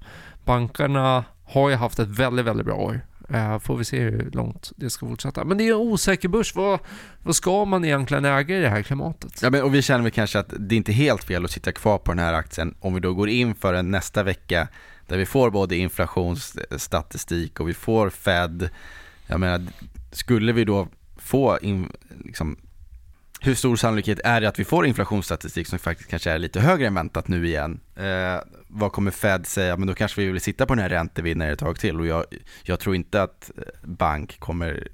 bankerna 0.44 1.24
har 1.44 1.70
ju 1.70 1.74
haft 1.76 1.98
ett 1.98 2.08
väldigt, 2.08 2.46
väldigt 2.46 2.66
bra 2.66 2.74
år. 2.74 3.00
Uh, 3.34 3.58
får 3.58 3.76
vi 3.76 3.84
se 3.84 4.00
hur 4.00 4.30
långt 4.30 4.72
det 4.76 4.90
ska 4.90 5.06
fortsätta. 5.06 5.44
Men 5.44 5.58
det 5.58 5.64
är 5.64 5.68
en 5.68 5.74
osäker 5.74 6.28
börs. 6.28 6.54
Vad, 6.54 6.80
vad 7.22 7.36
ska 7.36 7.64
man 7.64 7.84
egentligen 7.84 8.24
äga 8.24 8.58
i 8.58 8.60
det 8.60 8.68
här 8.68 8.82
klimatet? 8.82 9.42
Ja, 9.42 9.50
men, 9.50 9.62
och 9.62 9.74
vi 9.74 9.82
känner 9.82 10.02
väl 10.02 10.12
kanske 10.12 10.38
att 10.38 10.52
det 10.58 10.74
är 10.74 10.76
inte 10.76 10.92
helt 10.92 11.24
fel 11.24 11.44
att 11.44 11.50
sitta 11.50 11.72
kvar 11.72 11.98
på 11.98 12.12
den 12.12 12.18
här 12.18 12.34
aktien 12.34 12.74
om 12.80 12.94
vi 12.94 13.00
då 13.00 13.14
går 13.14 13.28
in 13.28 13.54
för 13.54 13.74
en 13.74 13.90
nästa 13.90 14.22
vecka 14.22 14.68
där 15.06 15.16
vi 15.16 15.26
får 15.26 15.50
både 15.50 15.76
inflationsstatistik 15.76 17.60
och 17.60 17.68
vi 17.68 17.74
får 17.74 18.10
Fed. 18.10 18.70
Jag 19.26 19.40
menar, 19.40 19.66
skulle 20.12 20.52
vi 20.52 20.64
då 20.64 20.88
få 21.16 21.58
in, 21.62 21.92
liksom, 22.24 22.56
hur 23.42 23.54
stor 23.54 23.76
sannolikhet 23.76 24.20
är 24.24 24.40
det 24.40 24.48
att 24.48 24.58
vi 24.58 24.64
får 24.64 24.86
inflationsstatistik 24.86 25.66
som 25.66 25.78
faktiskt 25.78 26.10
kanske 26.10 26.30
är 26.30 26.38
lite 26.38 26.60
högre 26.60 26.86
än 26.86 26.94
väntat 26.94 27.28
nu 27.28 27.46
igen? 27.46 27.80
Eh, 27.96 28.36
vad 28.68 28.92
kommer 28.92 29.10
Fed 29.10 29.46
säga? 29.46 29.76
Men 29.76 29.88
då 29.88 29.94
kanske 29.94 30.20
vi 30.20 30.26
vill 30.26 30.40
sitta 30.40 30.66
på 30.66 30.74
den 30.74 30.82
här 30.82 30.88
räntevinnaren 30.88 31.52
ett 31.52 31.58
tag 31.58 31.78
till 31.78 32.00
och 32.00 32.06
jag, 32.06 32.24
jag 32.62 32.80
tror 32.80 32.94
inte 32.94 33.22
att 33.22 33.50
eh, 33.56 33.62
bank 33.82 34.38
kommer 34.38 34.88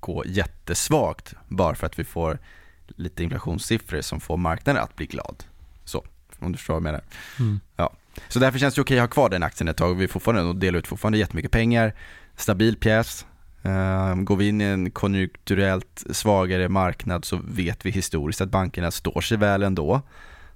gå 0.00 0.22
jättesvagt 0.26 1.34
bara 1.48 1.74
för 1.74 1.86
att 1.86 1.98
vi 1.98 2.04
får 2.04 2.38
lite 2.86 3.22
inflationssiffror 3.22 4.00
som 4.00 4.20
får 4.20 4.36
marknaden 4.36 4.82
att 4.82 4.96
bli 4.96 5.06
glad. 5.06 5.44
Så, 5.84 6.04
om 6.38 6.52
du 6.52 6.58
förstår 6.58 6.74
vad 6.74 6.78
jag 6.78 6.82
menar. 6.82 7.02
Mm. 7.38 7.60
Ja. 7.76 7.92
Så 8.28 8.38
därför 8.38 8.58
känns 8.58 8.74
det 8.74 8.80
okej 8.80 8.98
att 8.98 9.02
ha 9.02 9.08
kvar 9.08 9.30
den 9.30 9.42
aktien 9.42 9.68
ett 9.68 9.76
tag. 9.76 9.94
Vi 9.94 10.08
fortfarande 10.08 10.60
delar 10.60 10.78
ut 10.78 10.86
fortfarande 10.86 11.18
jättemycket 11.18 11.50
pengar. 11.50 11.94
Stabil 12.36 12.76
pjäs, 12.76 13.26
går 14.16 14.36
vi 14.36 14.48
in 14.48 14.60
i 14.60 14.64
en 14.64 14.90
konjunkturellt 14.90 16.04
svagare 16.10 16.68
marknad 16.68 17.24
så 17.24 17.40
vet 17.44 17.86
vi 17.86 17.90
historiskt 17.90 18.40
att 18.40 18.50
bankerna 18.50 18.90
står 18.90 19.20
sig 19.20 19.38
väl 19.38 19.62
ändå. 19.62 20.02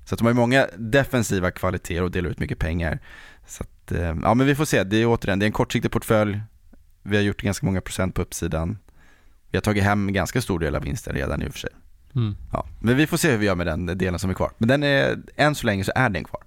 Så 0.05 0.15
att 0.15 0.19
de 0.19 0.27
har 0.27 0.33
många 0.33 0.67
defensiva 0.77 1.51
kvaliteter 1.51 2.03
och 2.03 2.11
delar 2.11 2.31
ut 2.31 2.39
mycket 2.39 2.59
pengar. 2.59 2.99
Så 3.47 3.63
att, 3.63 3.93
ehm, 3.93 4.21
ja 4.23 4.35
men 4.35 4.47
vi 4.47 4.55
får 4.55 4.65
se, 4.65 4.85
det 4.85 4.97
är 4.97 5.07
återigen, 5.07 5.39
det 5.39 5.45
är 5.45 5.47
en 5.47 5.53
kortsiktig 5.53 5.91
portfölj. 5.91 6.41
Vi 7.03 7.17
har 7.17 7.23
gjort 7.23 7.43
ganska 7.43 7.67
många 7.67 7.81
procent 7.81 8.15
på 8.15 8.23
uppsidan. 8.23 8.79
Vi 9.51 9.57
har 9.57 9.63
tagit 9.63 9.85
hem 9.85 10.09
en 10.09 10.15
ganska 10.15 10.43
stor 10.43 10.59
del 10.59 10.75
av 10.75 10.83
vinsten 10.83 11.15
redan 11.15 11.43
i 11.43 11.49
och 11.49 11.53
för 11.53 11.59
sig. 11.59 11.71
Mm. 12.15 12.37
Ja, 12.53 12.67
men 12.81 12.97
vi 12.97 13.07
får 13.07 13.17
se 13.17 13.31
hur 13.31 13.39
vi 13.39 13.47
gör 13.47 13.55
med 13.55 13.67
den 13.67 13.87
delen 13.87 14.19
som 14.19 14.31
är 14.31 14.35
kvar. 14.35 14.53
Men 14.59 14.69
den 14.69 14.83
är, 14.83 15.19
än 15.37 15.55
så 15.55 15.67
länge 15.67 15.85
så 15.85 15.93
är 15.95 16.09
den 16.09 16.25
kvar. 16.25 16.43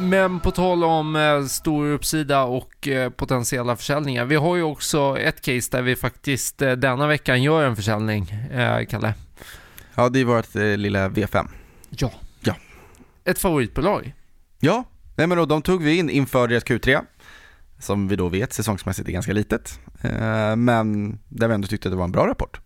Men 0.00 0.40
på 0.40 0.50
tal 0.50 0.84
om 0.84 1.16
eh, 1.16 1.44
stor 1.44 1.86
uppsida 1.86 2.42
och 2.42 2.88
eh, 2.88 3.10
potentiella 3.10 3.76
försäljningar. 3.76 4.24
Vi 4.24 4.36
har 4.36 4.56
ju 4.56 4.62
också 4.62 5.18
ett 5.18 5.40
case 5.40 5.68
där 5.70 5.82
vi 5.82 5.96
faktiskt 5.96 6.62
eh, 6.62 6.72
denna 6.72 7.06
veckan 7.06 7.42
gör 7.42 7.64
en 7.64 7.76
försäljning, 7.76 8.34
Kalle. 8.88 9.14
Ja, 9.94 10.08
det 10.08 10.20
är 10.20 10.24
vårt 10.24 10.54
lilla 10.54 11.08
V5. 11.08 11.48
Ja. 11.90 12.12
Ja. 12.40 12.54
Ett 13.24 13.38
favoritbolag. 13.38 14.14
Ja, 14.60 14.84
nej 15.16 15.26
men 15.26 15.38
då, 15.38 15.46
de 15.46 15.62
tog 15.62 15.82
vi 15.82 15.96
in 15.96 16.10
inför 16.10 16.48
deras 16.48 16.64
Q3 16.64 17.00
som 17.78 18.08
vi 18.08 18.16
då 18.16 18.28
vet 18.28 18.52
säsongsmässigt 18.52 19.08
är 19.08 19.12
ganska 19.12 19.32
litet. 19.32 19.80
Men 20.56 21.18
där 21.28 21.48
vi 21.48 21.54
ändå 21.54 21.68
tyckte 21.68 21.88
att 21.88 21.92
det 21.92 21.96
var 21.96 22.04
en 22.04 22.12
bra 22.12 22.26
rapport. 22.26 22.60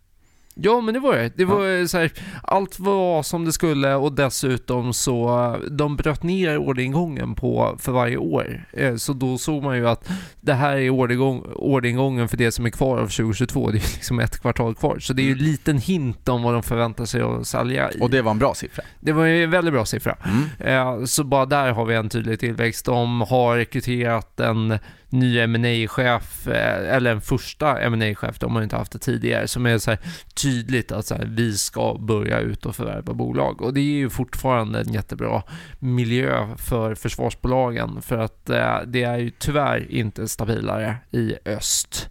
Ja, 0.57 0.81
men 0.81 0.93
det 0.93 0.99
var 0.99 1.15
det. 1.15 1.31
Det 1.35 1.45
var 1.45 1.65
ja. 1.65 1.87
så 1.87 1.97
här, 1.97 2.11
allt 2.43 2.79
var 2.79 3.23
som 3.23 3.45
det 3.45 3.53
skulle 3.53 3.95
och 3.95 4.11
dessutom 4.13 4.93
så 4.93 5.55
de 5.71 5.95
bröt 5.95 6.23
ner 6.23 6.57
orderingången 6.57 7.35
på 7.35 7.75
för 7.79 7.91
varje 7.91 8.17
år. 8.17 8.65
Eh, 8.73 8.95
så 8.95 9.13
då 9.13 9.37
såg 9.37 9.63
man 9.63 9.77
ju 9.77 9.87
att 9.87 10.09
det 10.41 10.53
här 10.53 10.77
är 10.77 10.89
orderingången 10.89 12.27
för 12.27 12.37
det 12.37 12.51
som 12.51 12.65
är 12.65 12.69
kvar 12.69 12.97
av 12.97 13.07
2022. 13.07 13.71
Det 13.71 13.77
är 13.77 13.93
liksom 13.93 14.19
ett 14.19 14.39
kvartal 14.39 14.75
kvar. 14.75 14.99
Så 14.99 15.13
det 15.13 15.21
är 15.21 15.23
ju 15.23 15.31
en 15.31 15.37
mm. 15.37 15.51
liten 15.51 15.77
hint 15.77 16.29
om 16.29 16.43
vad 16.43 16.53
de 16.53 16.63
förväntar 16.63 17.05
sig 17.05 17.21
att 17.21 17.47
sälja. 17.47 17.89
Och 17.99 18.09
det 18.09 18.21
var 18.21 18.31
en 18.31 18.39
bra 18.39 18.53
siffra. 18.53 18.83
Det 18.99 19.11
var 19.11 19.25
en 19.25 19.51
väldigt 19.51 19.73
bra 19.73 19.85
siffra. 19.85 20.17
Mm. 20.25 20.99
Eh, 20.99 21.05
så 21.05 21.23
bara 21.23 21.45
där 21.45 21.71
har 21.71 21.85
vi 21.85 21.95
en 21.95 22.09
tydlig 22.09 22.39
tillväxt. 22.39 22.85
De 22.85 23.21
har 23.21 23.57
rekryterat 23.57 24.39
en 24.39 24.79
ny 25.09 25.47
ma 25.47 25.87
chef 25.87 26.47
eh, 26.47 26.95
eller 26.95 27.11
en 27.11 27.21
första 27.21 27.89
ma 27.89 28.15
chef 28.15 28.39
de 28.39 28.55
har 28.55 28.61
inte 28.63 28.75
haft 28.75 28.91
det 28.91 28.99
tidigare, 28.99 29.47
som 29.47 29.65
är 29.65 29.77
så 29.77 29.91
här 29.91 29.99
tydligt 30.33 30.91
att 30.91 31.05
så 31.05 31.15
här, 31.15 31.25
vi 31.25 31.57
ska 31.57 31.97
börja 31.99 32.39
ut 32.39 32.65
och 32.65 32.75
förvärva 32.75 33.13
bolag. 33.13 33.61
Och 33.61 33.73
det 33.73 33.79
är 33.79 33.97
ju 33.97 34.09
fortfarande 34.09 34.79
en 34.79 34.93
jättebra 34.93 35.43
miljö 35.79 36.47
för 36.57 36.95
försvarsbolagen, 36.95 38.01
för 38.01 38.17
att 38.17 38.49
eh, 38.49 38.77
det 38.87 39.03
är 39.03 39.17
ju 39.17 39.29
tyvärr 39.29 39.91
inte 39.91 40.27
stabilare 40.27 40.95
i 41.11 41.35
öst. 41.45 42.09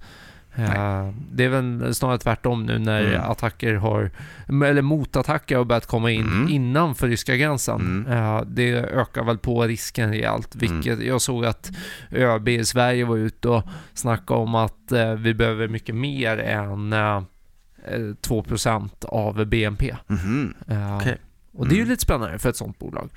Nej. 0.55 1.13
Det 1.33 1.45
är 1.45 1.49
väl 1.49 1.95
snarare 1.95 2.19
tvärtom 2.19 2.67
nu 2.67 2.79
när 2.79 3.05
mm. 3.05 3.31
attacker 3.31 3.75
har, 3.75 4.11
eller 4.49 4.83
motattacker 4.83 5.57
har 5.57 5.65
börjat 5.65 5.87
komma 5.87 6.11
in 6.11 6.27
mm. 6.27 6.49
innanför 6.49 7.09
ryska 7.09 7.37
gränsen. 7.37 8.07
Mm. 8.07 8.55
Det 8.55 8.73
ökar 8.73 9.25
väl 9.25 9.39
på 9.39 9.63
risken 9.63 10.11
rejält, 10.11 10.55
mm. 10.55 10.81
vilket 10.81 11.07
jag 11.07 11.21
såg 11.21 11.45
att 11.45 11.71
ÖB 12.11 12.49
i 12.49 12.65
Sverige 12.65 13.05
var 13.05 13.17
ute 13.17 13.49
och 13.49 13.63
snackade 13.95 14.41
om 14.41 14.55
att 14.55 14.93
eh, 14.93 15.15
vi 15.15 15.35
behöver 15.35 15.69
mycket 15.69 15.95
mer 15.95 16.39
än 16.39 16.95
2% 16.95 18.91
eh, 19.03 19.09
av 19.09 19.47
BNP. 19.47 19.97
Mm. 20.09 20.55
Okay. 21.01 21.17
Och 21.53 21.69
det 21.69 21.75
är 21.75 21.77
ju 21.77 21.83
mm. 21.83 21.91
lite 21.91 22.03
spännande 22.03 22.39
för 22.39 22.51
ett 22.51 22.57
sånt 22.57 22.79
bolag. 22.79 23.11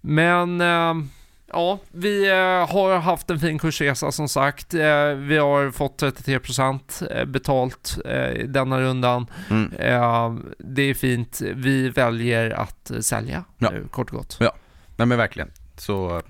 Men 0.00 0.62
ja, 1.54 1.78
vi 1.92 2.28
eh, 2.30 2.36
har 2.74 2.98
haft 2.98 3.30
en 3.30 3.40
fin 3.40 3.58
kursresa 3.58 4.12
som 4.12 4.28
sagt. 4.28 4.74
Eh, 4.74 4.80
vi 5.14 5.38
har 5.38 5.70
fått 5.70 6.02
33% 6.02 7.18
eh, 7.18 7.24
betalt 7.24 7.98
eh, 8.04 8.44
denna 8.48 8.80
rundan. 8.80 9.26
Mm. 9.50 9.72
Det 10.58 10.82
är 10.82 10.94
fint. 10.94 11.40
Vi 11.54 11.88
väljer 11.88 12.50
att 12.50 12.90
sälja, 13.00 13.44
Ja. 13.58 13.72
kort 13.90 14.10
och 14.10 14.16
gott. 14.16 14.36
Nej 14.96 15.06
men 15.06 15.18
verkligen. 15.18 15.50
Så, 15.76 16.22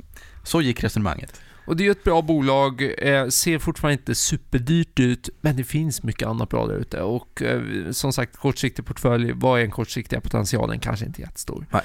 så 0.42 0.60
gick 0.62 0.84
resonemanget. 0.84 1.40
Och 1.66 1.76
det 1.76 1.82
är 1.82 1.84
ju 1.84 1.90
ett 1.90 2.04
bra 2.04 2.22
bolag, 2.22 2.92
eh, 2.98 3.28
ser 3.28 3.58
fortfarande 3.58 3.92
inte 3.92 4.14
superdyrt 4.14 5.00
ut, 5.00 5.28
men 5.40 5.56
det 5.56 5.64
finns 5.64 6.02
mycket 6.02 6.28
annat 6.28 6.48
bra 6.48 6.66
där 6.66 6.74
ute. 6.74 7.00
Och 7.02 7.42
eh, 7.42 7.90
som 7.90 8.12
sagt, 8.12 8.36
kortsiktig 8.36 8.86
portfölj, 8.86 9.32
vad 9.32 9.58
är 9.58 9.62
den 9.62 9.70
kortsiktiga 9.70 10.20
potentialen? 10.20 10.78
Kanske 10.80 11.06
inte 11.06 11.20
jättestor. 11.20 11.66
Nej. 11.70 11.82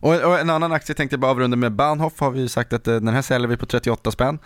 Och, 0.00 0.14
och 0.14 0.38
en 0.38 0.50
annan 0.50 0.72
aktie 0.72 0.94
tänkte 0.94 1.14
jag 1.14 1.20
bara 1.20 1.30
avrunda 1.30 1.56
med. 1.56 1.72
Bahnhof 1.72 2.20
har 2.20 2.30
vi 2.30 2.48
sagt 2.48 2.72
att 2.72 2.88
eh, 2.88 2.94
den 2.94 3.14
här 3.14 3.22
säljer 3.22 3.48
vi 3.48 3.56
på 3.56 3.66
38 3.66 4.10
spänn. 4.10 4.38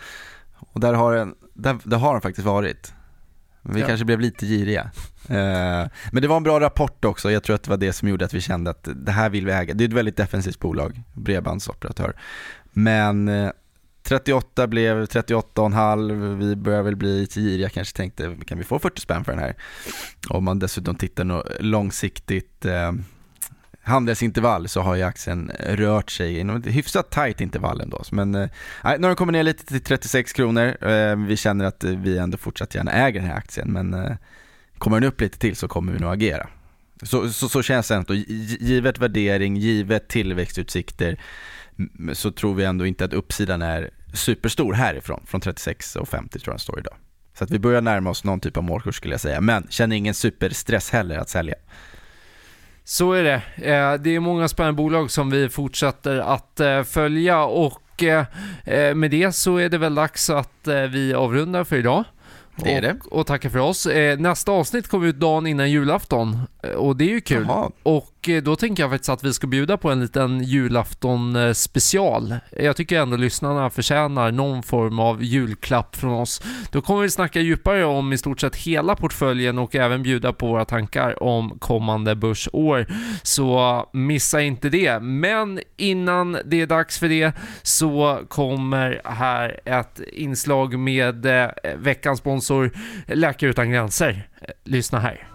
Och 0.57 0.79
där 0.79 0.93
har 0.93 1.15
den, 1.15 1.35
där, 1.53 1.77
där 1.83 1.97
har 1.97 2.11
den 2.13 2.21
faktiskt 2.21 2.45
varit. 2.47 2.93
Vi 3.61 3.81
Ja. 3.81 3.87
kanske 3.87 4.05
blev 4.05 4.19
lite 4.19 4.45
giriga. 4.45 4.81
Eh, 5.29 5.87
men 6.11 6.21
det 6.21 6.27
var 6.27 6.37
en 6.37 6.43
bra 6.43 6.59
rapport 6.59 7.05
också. 7.05 7.31
Jag 7.31 7.43
tror 7.43 7.55
att 7.55 7.63
det 7.63 7.69
var 7.69 7.77
det 7.77 7.93
som 7.93 8.07
gjorde 8.09 8.25
att 8.25 8.33
vi 8.33 8.41
kände 8.41 8.69
att 8.71 8.87
det 8.95 9.11
här 9.11 9.29
vill 9.29 9.45
vi 9.45 9.51
äga. 9.51 9.73
Det 9.73 9.83
är 9.83 9.87
ett 9.87 9.93
väldigt 9.93 10.17
defensivt 10.17 10.59
bolag, 10.59 11.01
bredbandsoperatör. 11.13 12.15
Men 12.71 13.27
eh, 13.27 13.49
38 14.03 14.67
blev 14.67 15.05
38,5. 15.05 16.37
Vi 16.37 16.55
börjar 16.55 16.81
väl 16.83 16.95
bli 16.95 17.19
lite 17.19 17.39
giriga 17.41 17.69
kanske 17.69 17.97
tänkte, 17.97 18.37
kan 18.47 18.57
vi 18.57 18.63
få 18.63 18.79
40 18.79 19.01
spänn 19.01 19.23
för 19.23 19.31
den 19.31 19.41
här? 19.41 19.55
Om 20.29 20.43
man 20.43 20.59
dessutom 20.59 20.95
tittar 20.95 21.61
långsiktigt 21.63 22.65
eh, 22.65 22.91
handelsintervall 23.85 24.67
så 24.67 24.81
har 24.81 24.95
ju 24.95 25.03
aktien 25.03 25.51
rört 25.59 26.11
sig 26.11 26.39
inom 26.39 26.55
ett 26.55 26.65
hyfsat 26.65 27.11
tajt 27.11 27.41
intervall 27.41 27.81
ändå. 27.81 28.03
Men 28.11 28.35
eh, 28.35 28.49
nu 28.83 28.89
har 28.89 28.99
den 28.99 29.15
kommit 29.15 29.33
ner 29.33 29.43
lite 29.43 29.65
till 29.65 29.81
36 29.81 30.33
kronor. 30.33 30.77
Eh, 30.87 31.15
vi 31.15 31.37
känner 31.37 31.65
att 31.65 31.83
vi 31.83 32.17
ändå 32.17 32.37
fortsatt 32.37 32.75
gärna 32.75 32.91
äger 32.91 33.19
den 33.19 33.29
här 33.29 33.37
aktien 33.37 33.71
men 33.71 33.93
eh, 33.93 34.15
kommer 34.77 34.99
den 34.99 35.09
upp 35.09 35.21
lite 35.21 35.39
till 35.39 35.55
så 35.55 35.67
kommer 35.67 35.93
vi 35.93 35.99
nog 35.99 36.13
agera. 36.13 36.47
Så, 37.03 37.29
så, 37.29 37.49
så 37.49 37.61
känns 37.61 37.87
det 37.87 37.95
ändå, 37.95 38.13
givet 38.13 38.99
värdering, 38.99 39.57
givet 39.57 40.07
tillväxtutsikter 40.07 41.19
så 42.13 42.31
tror 42.31 42.55
vi 42.55 42.63
ändå 42.63 42.85
inte 42.85 43.05
att 43.05 43.13
uppsidan 43.13 43.61
är 43.61 43.89
superstor 44.13 44.73
härifrån, 44.73 45.23
från 45.25 45.41
36 45.41 45.95
och 45.95 46.07
50 46.07 46.39
tror 46.39 46.51
jag 46.51 46.53
den 46.53 46.59
står 46.59 46.79
idag. 46.79 46.95
Så 47.37 47.43
att 47.43 47.51
vi 47.51 47.59
börjar 47.59 47.81
närma 47.81 48.09
oss 48.09 48.23
någon 48.23 48.39
typ 48.39 48.57
av 48.57 48.63
målkurs 48.63 48.95
skulle 48.95 49.13
jag 49.13 49.21
säga, 49.21 49.41
men 49.41 49.67
känner 49.69 49.95
ingen 49.95 50.13
superstress 50.13 50.89
heller 50.89 51.17
att 51.17 51.29
sälja. 51.29 51.55
Så 52.87 53.11
är 53.13 53.23
det. 53.23 53.41
Eh, 53.71 53.93
Det 53.93 54.15
är 54.15 54.19
många 54.19 54.47
spännande 54.47 54.77
bolag 54.77 55.11
som 55.11 55.29
vi 55.29 55.49
fortsätter 55.49 56.17
att 56.19 56.59
eh, 56.59 56.83
följa 56.83 57.43
och 57.43 58.03
eh, 58.03 58.25
med 58.95 59.11
det 59.11 59.31
så 59.31 59.57
är 59.57 59.69
det 59.69 59.77
väl 59.77 59.95
dags 59.95 60.29
att 60.29 60.67
vi 60.89 61.13
avrundar 61.13 61.63
för 61.63 61.75
idag. 61.75 62.03
Det 62.55 62.73
är 62.73 62.75
och, 62.75 62.81
det. 62.81 62.95
Och 63.11 63.27
tackar 63.27 63.49
för 63.49 63.59
oss. 63.59 63.87
Nästa 64.17 64.51
avsnitt 64.51 64.87
kommer 64.87 65.07
ut 65.07 65.19
dagen 65.19 65.47
innan 65.47 65.71
julafton 65.71 66.39
och 66.77 66.95
det 66.97 67.05
är 67.05 67.09
ju 67.09 67.21
kul. 67.21 67.45
Jaha. 67.47 67.71
Och 67.83 68.14
Eh, 68.29 68.43
då 68.43 68.55
tänker 68.55 68.83
jag 68.83 68.91
faktiskt 68.91 69.09
att 69.09 69.23
vi 69.23 69.33
ska 69.33 69.47
bjuda 69.47 69.77
på 69.77 69.91
en 69.91 70.01
liten 70.01 70.43
julafton 70.43 71.35
eh, 71.35 71.53
special. 71.53 72.35
Jag 72.51 72.75
tycker 72.75 72.99
ändå 72.99 73.17
lyssnarna 73.17 73.69
förtjänar 73.69 74.31
någon 74.31 74.63
form 74.63 74.99
av 74.99 75.23
julklapp 75.23 75.95
från 75.95 76.13
oss. 76.13 76.41
Då 76.71 76.81
kommer 76.81 77.01
vi 77.01 77.09
snacka 77.09 77.39
djupare 77.39 77.85
om 77.85 78.13
i 78.13 78.17
stort 78.17 78.41
sett 78.41 78.55
hela 78.55 78.95
portföljen 78.95 79.59
och 79.59 79.75
även 79.75 80.03
bjuda 80.03 80.33
på 80.33 80.47
våra 80.47 80.65
tankar 80.65 81.23
om 81.23 81.59
kommande 81.59 82.15
börsår. 82.15 82.87
Så 83.23 83.89
missa 83.93 84.41
inte 84.41 84.69
det. 84.69 84.99
Men 84.99 85.59
innan 85.77 86.37
det 86.45 86.61
är 86.61 86.67
dags 86.67 86.99
för 86.99 87.09
det 87.09 87.31
så 87.61 88.19
kommer 88.27 89.01
här 89.05 89.59
ett 89.65 89.99
inslag 90.13 90.79
med 90.79 91.25
eh, 91.25 91.49
veckans 91.77 92.19
sponsor 92.19 92.71
Läkare 93.07 93.49
Utan 93.49 93.71
Gränser. 93.71 94.27
Lyssna 94.63 94.99
här. 94.99 95.27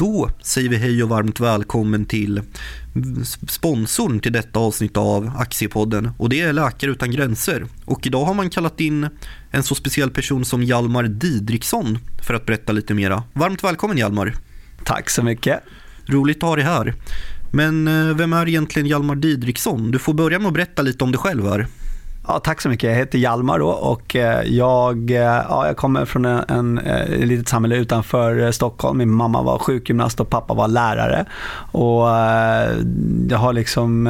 Då 0.00 0.30
säger 0.42 0.68
vi 0.68 0.76
hej 0.76 1.02
och 1.02 1.08
varmt 1.08 1.40
välkommen 1.40 2.04
till 2.04 2.42
sponsorn 3.48 4.20
till 4.20 4.32
detta 4.32 4.58
avsnitt 4.58 4.96
av 4.96 5.32
Aktiepodden 5.38 6.10
och 6.18 6.28
det 6.28 6.40
är 6.40 6.52
Läkare 6.52 6.90
Utan 6.90 7.10
Gränser. 7.10 7.66
Och 7.84 8.06
idag 8.06 8.24
har 8.24 8.34
man 8.34 8.50
kallat 8.50 8.80
in 8.80 9.08
en 9.50 9.62
så 9.62 9.74
speciell 9.74 10.10
person 10.10 10.44
som 10.44 10.62
Hjalmar 10.62 11.02
Didriksson 11.02 11.98
för 12.26 12.34
att 12.34 12.46
berätta 12.46 12.72
lite 12.72 12.94
mera. 12.94 13.22
Varmt 13.32 13.64
välkommen 13.64 13.98
Hjalmar. 13.98 14.34
Tack 14.84 15.10
så 15.10 15.22
mycket. 15.22 15.60
Roligt 16.06 16.36
att 16.36 16.48
ha 16.48 16.56
dig 16.56 16.64
här. 16.64 16.94
Men 17.52 17.88
eh, 17.88 18.16
vem 18.16 18.32
är 18.32 18.48
egentligen 18.48 18.86
Hjalmar 18.86 19.14
Didriksson? 19.14 19.90
Du 19.90 19.98
får 19.98 20.14
börja 20.14 20.38
med 20.38 20.48
att 20.48 20.54
berätta 20.54 20.82
lite 20.82 21.04
om 21.04 21.12
dig 21.12 21.18
själv 21.18 21.46
här. 21.46 21.66
Ja, 22.28 22.38
tack 22.38 22.60
så 22.60 22.68
mycket. 22.68 22.90
Jag 22.90 22.96
heter 22.96 23.18
Hjalmar 23.18 23.58
då 23.58 23.68
och 23.68 24.16
eh, 24.16 24.42
jag, 24.42 25.10
eh, 25.10 25.16
ja, 25.18 25.66
jag 25.66 25.76
kommer 25.76 26.04
från 26.04 26.24
en, 26.24 26.44
en, 26.48 26.78
ett 26.78 27.28
litet 27.28 27.48
samhälle 27.48 27.76
utanför 27.76 28.52
Stockholm. 28.52 28.98
Min 28.98 29.10
mamma 29.10 29.42
var 29.42 29.58
sjukgymnast 29.58 30.20
och 30.20 30.30
pappa 30.30 30.54
var 30.54 30.68
lärare. 30.68 31.24
Och 31.72 32.08
jag 33.30 33.38
har 33.38 33.52
liksom 33.52 34.06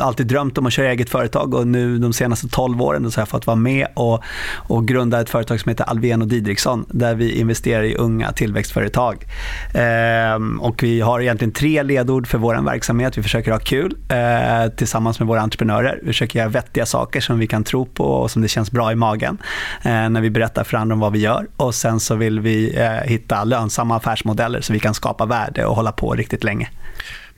alltid 0.00 0.26
drömt 0.26 0.58
om 0.58 0.66
att 0.66 0.72
köra 0.72 0.90
eget 0.90 1.10
företag 1.10 1.54
och 1.54 1.66
nu 1.66 1.98
de 1.98 2.12
senaste 2.12 2.48
12 2.48 2.82
åren 2.82 3.10
så 3.10 3.18
har 3.18 3.22
jag 3.22 3.28
fått 3.28 3.46
vara 3.46 3.56
med 3.56 3.86
och, 3.94 4.22
och 4.56 4.88
grunda 4.88 5.20
ett 5.20 5.30
företag 5.30 5.60
som 5.60 5.68
heter 5.68 5.84
Alven 5.84 6.22
och 6.22 6.28
Didriksson 6.28 6.84
där 6.88 7.14
vi 7.14 7.40
investerar 7.40 7.82
i 7.82 7.94
unga 7.94 8.32
tillväxtföretag. 8.32 9.26
Ehm, 9.74 10.60
och 10.60 10.82
vi 10.82 11.00
har 11.00 11.20
egentligen 11.20 11.52
tre 11.52 11.82
ledord 11.82 12.26
för 12.26 12.38
vår 12.38 12.64
verksamhet. 12.64 13.18
Vi 13.18 13.22
försöker 13.22 13.52
ha 13.52 13.58
kul 13.58 13.96
eh, 14.08 14.72
tillsammans 14.76 15.18
med 15.18 15.28
våra 15.28 15.40
entreprenörer. 15.40 15.98
Vi 16.02 16.06
försöker 16.06 16.38
göra 16.38 16.48
vettiga 16.48 16.86
saker 16.86 17.20
som 17.20 17.39
vi 17.40 17.46
kan 17.46 17.64
tro 17.64 17.86
på 17.86 18.04
och 18.04 18.30
som 18.30 18.42
det 18.42 18.48
känns 18.48 18.70
bra 18.70 18.92
i 18.92 18.94
magen 18.94 19.38
eh, 19.82 20.08
när 20.08 20.20
vi 20.20 20.30
berättar 20.30 20.64
för 20.64 20.76
andra 20.76 20.94
om 20.94 21.00
vad 21.00 21.12
vi 21.12 21.18
gör. 21.18 21.46
Och 21.56 21.74
sen 21.74 22.00
så 22.00 22.14
vill 22.14 22.40
vi 22.40 22.76
eh, 22.76 22.90
hitta 22.90 23.44
lönsamma 23.44 23.96
affärsmodeller 23.96 24.60
så 24.60 24.72
vi 24.72 24.80
kan 24.80 24.94
skapa 24.94 25.26
värde 25.26 25.64
och 25.64 25.76
hålla 25.76 25.92
på 25.92 26.14
riktigt 26.14 26.44
länge. 26.44 26.68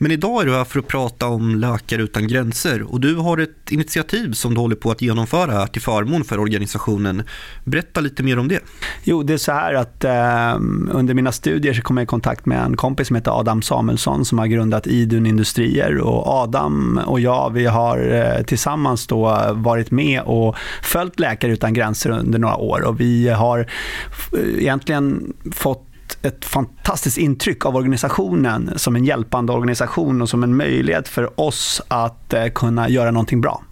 Men 0.03 0.11
idag 0.11 0.43
är 0.43 0.47
du 0.47 0.53
här 0.53 0.65
för 0.65 0.79
att 0.79 0.87
prata 0.87 1.27
om 1.27 1.55
Läkare 1.55 2.03
Utan 2.03 2.29
Gränser 2.29 2.93
och 2.93 3.01
du 3.01 3.17
har 3.17 3.39
ett 3.39 3.71
initiativ 3.71 4.33
som 4.33 4.55
du 4.55 4.61
håller 4.61 4.77
på 4.77 4.91
att 4.91 5.03
genomföra 5.03 5.53
här 5.53 5.67
till 5.67 5.83
förmån 5.83 6.25
för 6.25 6.39
organisationen. 6.39 7.23
Berätta 7.65 8.01
lite 8.01 8.23
mer 8.23 8.39
om 8.39 8.49
det. 8.49 8.61
Jo, 9.05 9.23
det 9.23 9.33
är 9.33 9.39
så 9.39 9.53
här 9.53 9.75
att 9.75 10.05
eh, 10.05 10.55
under 10.91 11.15
mina 11.15 11.33
studier 11.33 11.75
så 11.75 11.83
kom 11.83 11.97
jag 11.97 12.05
i 12.05 12.07
kontakt 12.07 12.47
med 12.47 12.65
en 12.65 12.77
kompis 12.77 13.07
som 13.07 13.17
heter 13.17 13.41
Adam 13.41 13.63
Samuelsson 13.63 14.25
som 14.25 14.39
har 14.39 14.47
grundat 14.47 14.87
Idun 14.87 15.27
Industrier 15.27 15.99
och 15.99 16.27
Adam 16.27 17.01
och 17.07 17.21
jag 17.21 17.53
vi 17.53 17.67
har 17.67 18.13
eh, 18.13 18.45
tillsammans 18.45 19.07
då 19.07 19.53
varit 19.53 19.91
med 19.91 20.23
och 20.23 20.57
följt 20.83 21.21
Läkare 21.21 21.53
Utan 21.53 21.75
Gränser 21.75 22.11
under 22.11 22.39
några 22.39 22.57
år 22.57 22.83
och 22.83 23.01
vi 23.01 23.29
har 23.29 23.59
eh, 23.59 24.59
egentligen 24.59 25.33
fått 25.53 25.92
ett 26.23 26.45
fantastiskt 26.45 27.19
intryck 27.19 27.67
av 27.67 27.77
organisationen 27.77 28.71
som 28.77 28.97
en 28.97 29.05
hjälpande 29.05 29.53
organisation 29.53 30.23
och 30.23 30.29
som 30.29 30.43
en 30.43 30.57
möjlighet 30.57 31.09
för 31.09 31.41
oss 31.41 31.83
att 31.89 32.33
eh, 32.33 32.47
kunna 32.47 32.89
göra 32.89 33.11
någonting 33.11 33.41
bra 33.41 33.63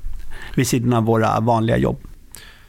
vid 0.54 0.66
sidan 0.66 0.92
av 0.92 1.04
våra 1.04 1.40
vanliga 1.40 1.76
jobb. 1.76 2.00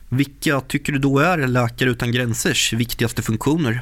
Vilka 0.10 0.62
tycker 0.62 0.94
du 0.94 1.00
då 1.00 1.20
är 1.20 1.38
Läkare 1.38 1.90
Utan 1.90 2.12
Gränsers 2.12 2.74
viktigaste 2.74 3.22
funktioner? 3.22 3.82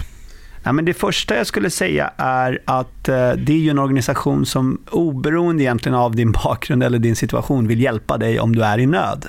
Ja, 0.64 0.72
men 0.72 0.86
det 0.86 0.94
första 0.94 1.36
jag 1.36 1.48
skulle 1.48 1.70
säga 1.70 2.12
är 2.18 2.60
att 2.66 3.10
eh, 3.10 3.32
det 3.32 3.54
är 3.54 3.58
ju 3.58 3.70
en 3.70 3.80
organisation 3.80 4.46
som 4.46 4.82
oberoende 4.92 5.64
egentligen 5.64 5.96
av 5.96 6.16
din 6.16 6.32
bakgrund 6.44 6.84
eller 6.84 7.00
din 7.00 7.16
situation 7.16 7.68
vill 7.68 7.82
hjälpa 7.82 8.18
dig 8.18 8.40
om 8.40 8.56
du 8.56 8.64
är 8.64 8.78
i 8.78 8.86
nöd. 8.86 9.26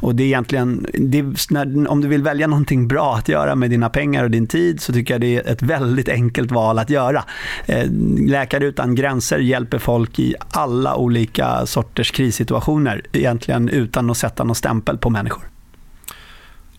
Och 0.00 0.14
det 0.14 0.22
är 0.22 0.26
egentligen, 0.26 0.86
det 0.94 1.18
är, 1.18 1.52
när, 1.52 1.90
om 1.90 2.00
du 2.00 2.08
vill 2.08 2.22
välja 2.22 2.46
någonting 2.46 2.88
bra 2.88 3.14
att 3.16 3.28
göra 3.28 3.54
med 3.54 3.70
dina 3.70 3.88
pengar 3.88 4.24
och 4.24 4.30
din 4.30 4.46
tid 4.46 4.80
så 4.80 4.92
tycker 4.92 5.14
jag 5.14 5.20
det 5.20 5.36
är 5.36 5.52
ett 5.52 5.62
väldigt 5.62 6.08
enkelt 6.08 6.52
val 6.52 6.78
att 6.78 6.90
göra. 6.90 7.24
Eh, 7.66 7.86
Läkare 8.26 8.64
utan 8.64 8.94
gränser 8.94 9.38
hjälper 9.38 9.78
folk 9.78 10.18
i 10.18 10.34
alla 10.50 10.96
olika 10.96 11.66
sorters 11.66 12.10
krissituationer 12.10 13.02
egentligen 13.12 13.68
utan 13.68 14.10
att 14.10 14.16
sätta 14.16 14.44
någon 14.44 14.56
stämpel 14.56 14.98
på 14.98 15.10
människor. 15.10 15.42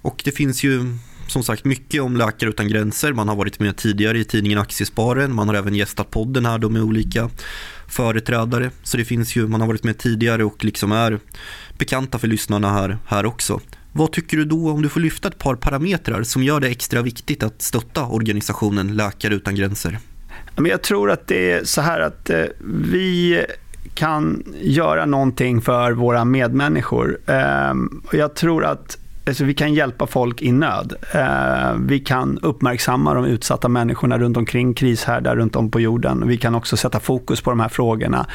Och 0.02 0.22
det 0.26 0.32
finns 0.32 0.64
ju 0.64 0.98
som 1.28 1.44
sagt 1.44 1.66
mycket 1.66 2.02
om 2.02 2.18
Läkare 2.18 2.50
Utan 2.50 2.68
Gränser. 2.68 3.14
Man 3.14 3.28
har 3.28 3.36
varit 3.36 3.60
med 3.60 3.78
tidigare 3.78 4.20
i 4.20 4.24
tidningen 4.24 4.60
Aktiesparen. 4.60 5.36
Man 5.36 5.48
har 5.48 5.56
även 5.56 5.76
gästat 5.76 6.12
podden 6.12 6.46
här 6.46 6.58
då 6.58 6.70
med 6.70 6.82
olika 6.82 7.30
företrädare. 7.88 8.72
Så 8.84 8.98
det 8.98 9.06
finns 9.06 9.36
ju, 9.36 9.48
man 9.48 9.62
har 9.62 9.68
varit 9.68 9.84
med 9.84 9.98
tidigare 9.98 10.44
och 10.44 10.66
liksom 10.66 10.92
är 10.92 11.20
bekanta 11.78 12.20
för 12.20 12.28
lyssnarna 12.28 12.74
här, 12.74 12.98
här 13.06 13.26
också. 13.26 13.60
Vad 13.94 14.12
tycker 14.12 14.38
du 14.38 14.46
då 14.46 14.72
om 14.72 14.82
du 14.82 14.90
får 14.90 15.00
lyfta 15.00 15.28
ett 15.28 15.38
par 15.38 15.56
parametrar 15.56 16.24
som 16.24 16.44
gör 16.44 16.60
det 16.60 16.68
extra 16.68 17.02
viktigt 17.02 17.44
att 17.44 17.62
stötta 17.62 18.06
organisationen 18.06 18.96
Läkare 18.96 19.34
Utan 19.34 19.56
Gränser? 19.56 20.00
Jag 20.56 20.82
tror 20.82 21.12
att 21.12 21.28
det 21.28 21.52
är 21.52 21.64
så 21.64 21.82
här 21.82 22.00
att 22.00 22.30
eh, 22.30 22.44
vi 22.92 23.46
kan 23.94 24.44
göra 24.62 25.06
någonting 25.06 25.62
för 25.62 25.92
våra 25.92 26.26
medmänniskor. 26.26 27.20
Ehm, 27.26 28.04
jag 28.12 28.36
tror 28.36 28.66
att 28.66 28.98
Alltså 29.28 29.44
vi 29.44 29.54
kan 29.54 29.74
hjälpa 29.74 30.08
folk 30.08 30.42
i 30.42 30.52
nöd. 30.52 30.94
Eh, 31.14 31.74
vi 31.80 32.00
kan 32.00 32.40
uppmärksamma 32.42 33.14
de 33.14 33.26
utsatta 33.26 33.68
människorna 33.68 34.18
runt 34.18 34.38
omkring 34.38 34.74
krishärdar 34.74 35.36
runt 35.36 35.56
om 35.56 35.72
på 35.72 35.80
jorden. 35.80 36.28
Vi 36.28 36.38
kan 36.38 36.56
också 36.56 36.78
sätta 36.78 37.00
fokus 37.00 37.42
på 37.42 37.50
de 37.50 37.60
här 37.60 37.70
frågorna. 37.70 38.26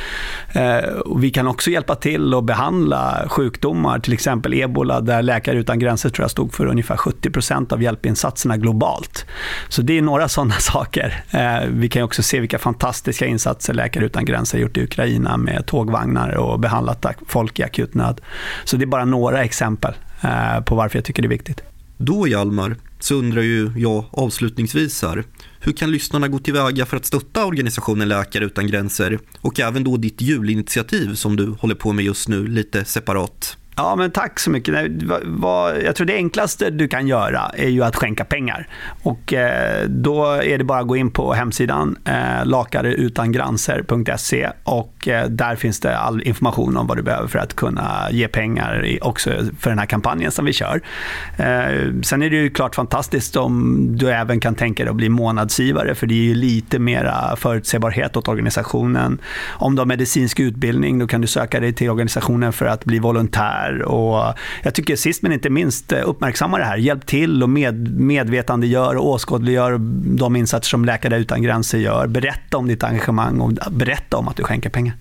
Eh, 0.53 0.79
vi 1.17 1.31
kan 1.31 1.47
också 1.47 1.71
hjälpa 1.71 1.95
till 1.95 2.35
att 2.35 2.45
behandla 2.45 3.25
sjukdomar, 3.29 3.99
till 3.99 4.13
exempel 4.13 4.55
ebola, 4.55 5.01
där 5.01 5.23
Läkare 5.23 5.59
utan 5.59 5.79
gränser 5.79 6.09
tror 6.09 6.25
jag 6.25 6.31
stod 6.31 6.55
för 6.55 6.67
ungefär 6.67 6.97
70 6.97 7.31
procent 7.31 7.73
av 7.73 7.83
hjälpinsatserna 7.83 8.57
globalt. 8.57 9.27
Så 9.69 9.83
det 9.83 9.99
är 9.99 10.03
några 10.03 10.29
sådana 10.29 10.55
saker. 10.59 11.25
Eh, 11.31 11.69
vi 11.69 11.89
kan 11.89 12.03
också 12.03 12.23
se 12.23 12.41
vilka 12.41 12.59
fantastiska 12.59 13.27
insatser 13.27 13.75
Läkare 13.75 14.05
utan 14.05 14.25
gränser 14.25 14.59
gjort 14.59 14.77
i 14.77 14.83
Ukraina 14.83 15.37
med 15.37 15.67
tågvagnar 15.67 16.37
och 16.37 16.61
behandlat 16.61 17.07
folk 17.27 17.59
i 17.59 17.63
akut 17.63 17.95
nöd. 17.95 18.21
Så 18.65 18.77
det 18.77 18.85
är 18.85 18.87
bara 18.87 19.05
några 19.05 19.45
exempel 19.45 19.95
Eh, 20.21 20.61
på 20.61 20.75
varför 20.75 20.99
jag 20.99 21.05
tycker 21.05 21.23
det 21.23 21.27
är 21.27 21.31
viktigt. 21.31 21.63
Då 21.99 22.29
Hjalmar, 22.29 22.77
så 23.01 23.15
undrar 23.15 23.43
ju 23.43 23.71
jag 23.77 24.05
avslutningsvis 24.11 25.03
här, 25.03 25.25
hur 25.61 25.73
kan 25.73 25.91
lyssnarna 25.91 26.29
gå 26.29 26.39
tillväga 26.39 26.87
för 26.87 26.97
att 26.97 27.07
stötta 27.07 27.45
organisationen 27.45 28.09
Läkare 28.09 28.45
Utan 28.45 28.67
Gränser 28.67 29.19
och 29.41 29.61
även 29.61 29.85
då 29.85 29.97
ditt 29.97 30.21
julinitiativ 30.21 31.15
som 31.15 31.37
du 31.37 31.51
håller 31.61 31.75
på 31.75 31.93
med 31.93 32.05
just 32.05 32.29
nu 32.29 32.47
lite 32.47 32.85
separat? 32.85 33.57
Ja, 33.79 33.97
men 33.97 34.11
tack 34.11 34.41
så 34.41 34.51
mycket. 34.51 34.75
Jag 35.85 35.97
tror 35.97 36.05
det 36.05 36.15
enklaste 36.15 36.71
du 36.71 36.89
kan 36.89 37.09
göra 37.09 37.51
är 37.55 37.69
ju 37.69 37.83
att 37.83 37.97
skänka 37.97 38.25
pengar. 38.25 38.69
Och 39.03 39.33
eh, 39.33 39.89
då 39.89 40.25
är 40.25 40.59
det 40.59 40.65
bara 40.65 40.79
att 40.79 40.87
gå 40.87 40.97
in 40.97 41.11
på 41.11 41.33
hemsidan 41.33 41.97
eh, 42.05 42.45
lakareutangranser.se 42.45 44.51
och 44.63 45.09
eh, 45.09 45.29
där 45.29 45.57
finns 45.57 45.81
det 45.81 45.99
all 45.99 46.23
information 46.23 46.77
om 46.77 46.87
vad 46.87 46.97
du 46.97 47.03
behöver 47.03 47.29
för 47.29 47.39
att 47.39 47.57
kunna 47.57 48.09
ge 48.11 48.29
pengar 48.29 48.99
också 49.03 49.31
för 49.59 49.71
den 49.71 49.79
här 49.79 49.87
kampanjen 49.87 50.33
som 50.33 50.45
vi 50.45 50.53
kör. 50.53 50.81
Sen 52.03 52.23
är 52.23 52.31
det 52.31 52.37
ju 52.37 52.51
klart 52.51 52.75
fantastiskt 52.75 53.37
om 53.37 53.87
du 53.97 54.11
även 54.11 54.41
kan 54.41 54.55
tänka 54.55 54.85
dig 54.85 54.91
att 54.91 54.97
bli 54.97 55.09
månadsgivare 55.09 55.95
för 55.95 56.07
det 56.07 56.15
är 56.15 56.25
ju 56.25 56.35
lite 56.35 56.79
mera 56.79 57.37
förutsägbarhet 57.37 58.17
åt 58.17 58.29
organisationen. 58.29 59.19
Om 59.49 59.75
du 59.75 59.81
har 59.81 59.87
medicinsk 59.87 60.41
utbildning 60.41 60.99
då 60.99 61.07
kan 61.07 61.21
du 61.21 61.27
söka 61.27 61.61
dig 61.61 61.73
till 61.73 61.91
organisationen 61.91 62.53
för 62.53 62.67
att 62.67 62.85
bli 62.85 62.99
volontär 62.99 63.66
här. 63.67 63.83
Och 63.83 64.35
jag 64.63 64.75
tycker 64.75 64.97
sist 64.97 65.23
men 65.23 65.33
inte 65.33 65.51
minst 65.51 65.93
eh, 65.93 66.09
uppmärksamma 66.09 66.59
det 66.59 66.65
här. 66.65 66.77
Hjälp 66.77 67.07
till 67.07 67.43
och 67.43 67.51
med, 67.51 68.01
medvetandegör 68.01 68.97
och 68.97 69.09
åskådliggör 69.09 69.79
de 70.19 70.37
insatser 70.37 70.69
som 70.69 70.85
Läkare 70.85 71.19
Utan 71.19 71.43
Gränser 71.43 71.79
gör. 71.79 72.07
Berätta 72.07 72.57
om 72.57 72.69
ditt 72.69 72.85
engagemang 72.85 73.41
och 73.41 73.73
berätta 73.73 74.17
om 74.17 74.29
att 74.29 74.37
du 74.37 74.43
skänker 74.43 74.71
pengar. 74.71 74.95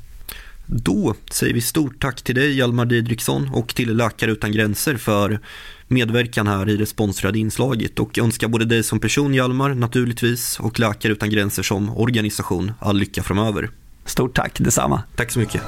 Då 0.66 1.16
säger 1.32 1.54
vi 1.54 1.62
stort 1.62 2.02
tack 2.02 2.22
till 2.22 2.36
dig 2.36 2.58
Hjalmar 2.58 2.86
Didriksson 2.86 3.50
och 3.54 3.76
till 3.76 3.98
Läkare 3.98 4.32
Utan 4.32 4.52
Gränser 4.52 4.98
för 4.98 5.40
medverkan 5.88 6.48
här 6.48 6.70
i 6.70 6.78
det 6.78 6.86
sponsrade 6.86 7.40
inslaget 7.40 8.00
och 8.00 8.18
önskar 8.18 8.48
både 8.48 8.66
dig 8.66 8.84
som 8.84 9.00
person 9.00 9.34
Hjalmar 9.34 9.74
naturligtvis 9.74 10.60
och 10.60 10.80
Läkare 10.80 11.12
Utan 11.12 11.30
Gränser 11.30 11.64
som 11.64 11.98
organisation 11.98 12.72
all 12.80 12.98
lycka 12.98 13.24
framöver. 13.24 13.70
Stort 14.06 14.36
tack, 14.36 14.60
detsamma. 14.60 15.04
Tack 15.16 15.32
så 15.32 15.40
mycket. 15.40 15.62